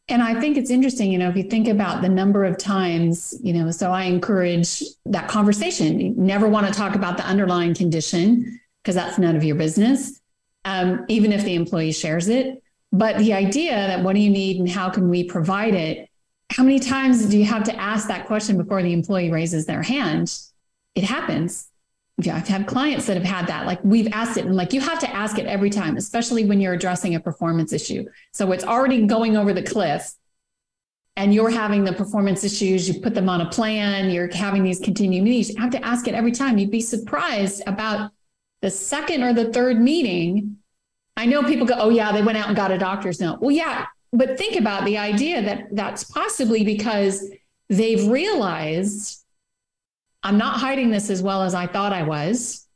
And 0.09 0.23
I 0.23 0.39
think 0.39 0.59
it's 0.59 0.71
interesting, 0.71 1.11
you 1.11 1.19
know, 1.19 1.31
if 1.31 1.37
you 1.37 1.45
think 1.45 1.67
about 1.67 2.03
the 2.03 2.11
number 2.11 2.45
of 2.45 2.59
times, 2.59 3.35
you 3.43 3.55
know, 3.55 3.71
so 3.71 3.91
I 3.91 4.05
encourage 4.05 4.83
that 5.07 5.29
conversation. 5.29 5.99
You 5.99 6.15
never 6.17 6.47
want 6.47 6.67
to 6.67 6.73
talk 6.73 6.95
about 6.95 7.17
the 7.17 7.25
underlying 7.25 7.75
condition 7.75 8.61
because 8.83 8.95
that's 8.95 9.17
none 9.17 9.35
of 9.35 9.43
your 9.43 9.57
business, 9.57 10.21
um, 10.67 11.07
even 11.09 11.33
if 11.33 11.43
the 11.45 11.55
employee 11.55 11.93
shares 11.93 12.29
it. 12.29 12.63
But 12.93 13.17
the 13.17 13.33
idea 13.33 13.73
that 13.73 14.03
what 14.03 14.15
do 14.15 14.21
you 14.21 14.31
need 14.31 14.61
and 14.61 14.69
how 14.69 14.91
can 14.91 15.09
we 15.09 15.25
provide 15.25 15.75
it? 15.75 16.11
How 16.51 16.63
many 16.63 16.79
times 16.79 17.25
do 17.27 17.39
you 17.39 17.47
have 17.47 17.65
to 17.65 17.75
ask 17.75 18.07
that 18.09 18.27
question 18.27 18.59
before 18.59 18.83
the 18.83 18.93
employee 18.93 19.31
raises 19.31 19.65
their 19.65 19.83
hand? 19.83 20.39
It 20.95 21.05
happens. 21.05 21.69
Yeah, 22.19 22.37
I've 22.37 22.47
had 22.47 22.67
clients 22.67 23.07
that 23.07 23.17
have 23.17 23.27
had 23.27 23.49
that. 23.49 23.67
Like 23.67 23.83
we've 23.83 24.09
asked 24.13 24.37
it, 24.37 24.47
and 24.47 24.55
like 24.55 24.73
you 24.73 24.81
have 24.81 25.01
to 25.01 25.11
ask 25.13 25.39
it 25.39 25.47
every 25.47 25.71
time, 25.71 25.97
especially 25.97 26.45
when 26.45 26.61
you're 26.61 26.75
addressing 26.75 27.17
a 27.17 27.21
performance 27.21 27.73
issue. 27.73 28.05
So 28.33 28.53
it's 28.53 28.65
already 28.65 29.07
going 29.07 29.37
over 29.37 29.53
the 29.53 29.63
cliff, 29.63 30.13
and 31.17 31.35
you're 31.35 31.51
having 31.51 31.83
the 31.83 31.93
performance 31.93 32.45
issues. 32.45 32.89
You 32.89 33.01
put 33.01 33.15
them 33.15 33.29
on 33.29 33.41
a 33.41 33.51
plan. 33.51 34.11
You're 34.11 34.33
having 34.33 34.63
these 34.63 34.79
continuing 34.79 35.25
meetings. 35.25 35.51
You 35.51 35.61
have 35.61 35.71
to 35.73 35.85
ask 35.85 36.07
it 36.07 36.15
every 36.15 36.33
time. 36.33 36.57
You'd 36.57 36.71
be 36.71 36.81
surprised 36.81 37.63
about 37.67 38.13
the 38.63 38.71
second 38.71 39.25
or 39.25 39.33
the 39.33 39.53
third 39.53 39.81
meeting. 39.81 40.59
I 41.17 41.27
know 41.27 41.43
people 41.43 41.67
go, 41.67 41.75
"Oh 41.77 41.91
yeah, 41.91 42.13
they 42.13 42.23
went 42.23 42.39
out 42.39 42.47
and 42.47 42.57
got 42.57 42.71
a 42.71 42.79
doctor's 42.79 43.21
note." 43.21 43.41
Well, 43.41 43.51
yeah, 43.51 43.87
but 44.13 44.39
think 44.39 44.55
about 44.55 44.85
the 44.85 44.99
idea 44.99 45.43
that 45.43 45.67
that's 45.73 46.05
possibly 46.05 46.65
because 46.65 47.29
they've 47.69 48.07
realized 48.09 49.24
I'm 50.25 50.39
not 50.39 50.59
hiding 50.59 50.91
this 50.91 51.11
as 51.11 51.23
well 51.23 51.43
as 51.43 51.55
I 51.55 51.67
thought 51.67 51.93
I 51.93 52.03
was. 52.03 52.67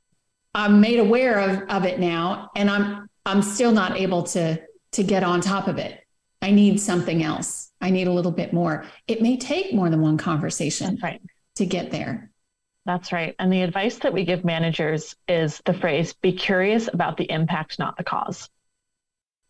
I'm 0.54 0.80
made 0.80 0.98
aware 0.98 1.38
of, 1.38 1.62
of 1.70 1.84
it 1.86 1.98
now, 1.98 2.50
and 2.54 2.70
I'm 2.70 3.08
I'm 3.24 3.42
still 3.42 3.72
not 3.72 3.96
able 3.96 4.22
to 4.24 4.60
to 4.92 5.02
get 5.02 5.24
on 5.24 5.40
top 5.40 5.66
of 5.66 5.78
it. 5.78 6.00
I 6.42 6.50
need 6.50 6.80
something 6.80 7.22
else. 7.22 7.72
I 7.80 7.90
need 7.90 8.06
a 8.06 8.12
little 8.12 8.32
bit 8.32 8.52
more. 8.52 8.84
It 9.06 9.22
may 9.22 9.36
take 9.36 9.74
more 9.74 9.90
than 9.90 10.02
one 10.02 10.18
conversation 10.18 10.98
right. 11.02 11.20
to 11.56 11.66
get 11.66 11.90
there. 11.90 12.30
That's 12.86 13.12
right. 13.12 13.34
And 13.38 13.52
the 13.52 13.62
advice 13.62 13.98
that 13.98 14.12
we 14.12 14.24
give 14.24 14.44
managers 14.44 15.16
is 15.26 15.60
the 15.64 15.74
phrase 15.74 16.14
be 16.14 16.32
curious 16.32 16.88
about 16.92 17.16
the 17.16 17.30
impact, 17.30 17.78
not 17.78 17.96
the 17.96 18.04
cause, 18.04 18.48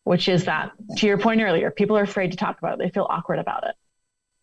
which 0.05 0.29
is 0.29 0.45
that, 0.47 0.73
to 0.97 1.07
your 1.07 1.19
point 1.19 1.41
earlier, 1.41 1.71
people 1.71 1.97
are 1.97 2.03
afraid 2.03 2.33
to 2.33 2.37
talk 2.37 2.59
about 2.59 2.75
it. 2.75 2.79
They 2.79 2.91
feel 2.91 3.07
awkward 3.09 3.39
about 3.39 3.65
it 3.67 3.77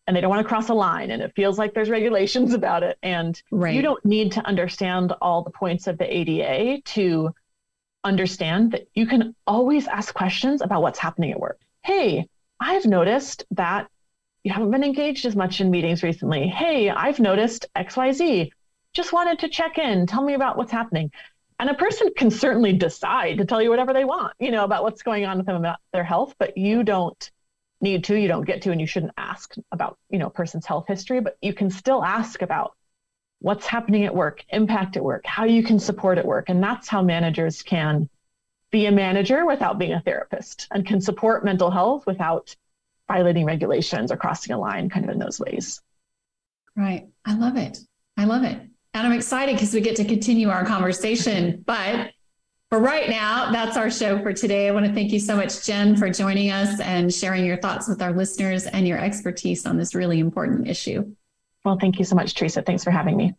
and 0.08 0.16
they 0.16 0.22
don't 0.22 0.30
want 0.30 0.42
to 0.42 0.48
cross 0.48 0.70
a 0.70 0.74
line 0.74 1.12
and 1.12 1.22
it 1.22 1.34
feels 1.36 1.58
like 1.58 1.74
there's 1.74 1.90
regulations 1.90 2.54
about 2.60 2.84
it 2.84 2.98
and 3.04 3.42
right. 3.52 3.76
you 3.76 3.82
don't 3.82 4.04
need 4.06 4.32
to 4.34 4.46
understand 4.46 5.14
all 5.22 5.44
the 5.44 5.50
points 5.50 5.88
of 5.88 5.98
the 5.98 6.18
ADA 6.18 6.82
to 6.82 7.34
understand 8.04 8.72
that 8.72 8.88
you 8.94 9.08
can 9.08 9.36
always 9.48 9.88
ask 9.88 10.14
questions 10.14 10.62
about 10.62 10.82
what's 10.82 11.00
happening 11.00 11.32
at 11.32 11.40
work. 11.40 11.60
Hey, 11.84 12.28
I've 12.60 12.86
noticed 12.86 13.46
that 13.52 13.90
you 14.44 14.54
haven't 14.54 14.72
been 14.72 14.84
engaged 14.84 15.26
as 15.26 15.36
much 15.36 15.60
in 15.60 15.72
meetings 15.72 16.04
recently. 16.04 16.48
Hey, 16.48 16.90
I've 16.90 17.20
noticed 17.20 17.66
XYZ. 17.76 18.52
Just 18.94 19.12
wanted 19.12 19.40
to 19.40 19.50
check 19.50 19.80
in. 19.80 20.06
Tell 20.06 20.24
me 20.24 20.36
about 20.36 20.56
what's 20.56 20.72
happening. 20.72 21.12
And 21.60 21.70
a 21.70 21.74
person 21.74 22.12
can 22.16 22.30
certainly 22.30 22.74
decide 22.74 23.40
to 23.40 23.46
tell 23.46 23.62
you 23.62 23.70
whatever 23.70 23.92
they 23.92 24.06
want, 24.06 24.34
you 24.40 24.52
know, 24.52 24.64
about 24.64 24.84
what's 24.84 25.02
going 25.02 25.26
on 25.26 25.38
with 25.38 25.48
them 25.48 25.56
about 25.56 25.78
their 25.94 26.04
health, 26.04 26.36
but 26.38 26.58
you 26.58 26.84
don't 26.84 27.32
need 27.82 28.04
to, 28.06 28.16
you 28.16 28.28
don't 28.28 28.46
get 28.46 28.62
to, 28.64 28.72
and 28.72 28.80
you 28.80 28.88
shouldn't 28.88 29.14
ask 29.18 29.56
about, 29.72 29.98
you 30.10 30.20
know, 30.20 30.28
a 30.28 30.32
person's 30.32 30.66
health 30.66 30.86
history, 30.88 31.20
but 31.20 31.38
you 31.42 31.54
can 31.54 31.70
still 31.70 32.04
ask 32.04 32.42
about 32.42 32.76
what's 33.40 33.68
happening 33.68 34.06
at 34.06 34.16
work, 34.16 34.44
impact 34.50 34.98
at 34.98 35.04
work, 35.04 35.26
how 35.26 35.46
you 35.46 35.62
can 35.62 35.80
support 35.80 36.18
at 36.18 36.26
work. 36.26 36.50
And 36.50 36.64
that's 36.64 36.88
how 36.88 37.02
managers 37.02 37.62
can 37.62 38.10
be 38.72 38.88
a 38.88 38.92
manager 38.92 39.46
without 39.46 39.78
being 39.78 39.94
a 39.94 40.02
therapist 40.02 40.68
and 40.72 40.86
can 40.86 41.00
support 41.00 41.46
mental 41.46 41.70
health 41.70 42.06
without 42.08 42.56
violating 43.08 43.46
regulations 43.46 44.12
or 44.12 44.18
crossing 44.18 44.54
a 44.54 44.58
line 44.58 44.90
kind 44.90 45.06
of 45.06 45.12
in 45.12 45.20
those 45.20 45.40
ways. 45.40 45.82
Right. 46.76 47.08
I 47.24 47.36
love 47.36 47.56
it. 47.58 47.78
I 48.18 48.26
love 48.26 48.44
it. 48.44 48.60
And 48.94 49.06
I'm 49.06 49.14
excited 49.14 49.56
because 49.56 49.74
we 49.74 49.82
get 49.82 49.98
to 49.98 50.06
continue 50.06 50.50
our 50.50 50.66
conversation. 50.66 51.64
But 51.66 52.12
for 52.70 52.80
right 52.80 53.10
now, 53.10 53.52
that's 53.52 53.78
our 53.78 53.92
show 53.92 54.22
for 54.22 54.34
today. 54.34 54.68
I 54.68 54.72
want 54.72 54.86
to 54.86 54.94
thank 54.94 55.12
you 55.12 55.20
so 55.20 55.36
much, 55.36 55.66
Jen, 55.66 55.96
for 55.96 56.10
joining 56.10 56.52
us 56.52 56.80
and 56.80 57.14
sharing 57.14 57.46
your 57.46 57.58
thoughts 57.58 57.88
with 57.88 58.02
our 58.02 58.12
listeners 58.12 58.66
and 58.66 58.88
your 58.88 58.98
expertise 58.98 59.66
on 59.66 59.78
this 59.78 59.94
really 59.94 60.20
important 60.20 60.68
issue. 60.68 61.14
Well, 61.64 61.78
thank 61.80 62.00
you 62.00 62.06
so 62.06 62.16
much, 62.16 62.34
Teresa. 62.34 62.62
Thanks 62.62 62.84
for 62.84 62.92
having 62.92 63.18
me. 63.18 63.34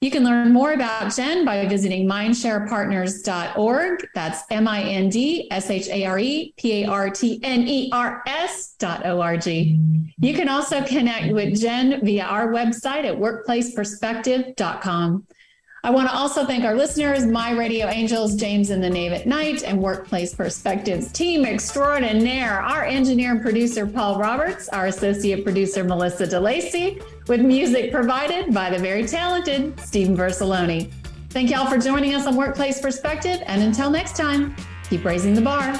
You 0.00 0.10
can 0.10 0.24
learn 0.24 0.52
more 0.52 0.72
about 0.72 1.14
Jen 1.14 1.46
by 1.46 1.66
visiting 1.66 2.06
mindsharepartners.org. 2.06 4.06
That's 4.14 4.42
M 4.50 4.68
I 4.68 4.82
N 4.82 5.08
D 5.08 5.48
S 5.50 5.70
H 5.70 5.88
A 5.88 6.04
R 6.04 6.18
E 6.18 6.52
P 6.58 6.84
A 6.84 6.90
R 6.90 7.08
T 7.08 7.40
N 7.42 7.66
E 7.66 7.88
R 7.90 8.22
S 8.26 8.74
dot 8.78 9.06
O 9.06 9.22
R 9.22 9.38
G. 9.38 9.80
You 10.18 10.34
can 10.34 10.50
also 10.50 10.84
connect 10.84 11.32
with 11.32 11.58
Jen 11.58 12.04
via 12.04 12.24
our 12.24 12.48
website 12.48 13.04
at 13.04 13.16
workplaceperspective.com. 13.16 15.26
I 15.84 15.90
want 15.90 16.08
to 16.08 16.16
also 16.16 16.46
thank 16.46 16.64
our 16.64 16.74
listeners, 16.74 17.26
my 17.26 17.50
radio 17.50 17.88
angels, 17.88 18.36
James 18.36 18.70
and 18.70 18.82
the 18.82 18.88
Knave 18.88 19.12
at 19.12 19.26
Night, 19.26 19.64
and 19.64 19.78
Workplace 19.78 20.34
Perspectives 20.34 21.12
team 21.12 21.44
extraordinaire, 21.44 22.58
our 22.58 22.84
engineer 22.84 23.32
and 23.32 23.42
producer, 23.42 23.86
Paul 23.86 24.18
Roberts, 24.18 24.70
our 24.70 24.86
associate 24.86 25.44
producer, 25.44 25.84
Melissa 25.84 26.26
DeLacy, 26.26 27.04
with 27.28 27.42
music 27.42 27.92
provided 27.92 28.54
by 28.54 28.70
the 28.70 28.78
very 28.78 29.06
talented 29.06 29.78
Stephen 29.78 30.16
Versaloni. 30.16 30.90
Thank 31.28 31.50
y'all 31.50 31.66
for 31.66 31.76
joining 31.76 32.14
us 32.14 32.26
on 32.26 32.34
Workplace 32.34 32.80
Perspective, 32.80 33.42
and 33.44 33.62
until 33.62 33.90
next 33.90 34.16
time, 34.16 34.56
keep 34.88 35.04
raising 35.04 35.34
the 35.34 35.42
bar. 35.42 35.70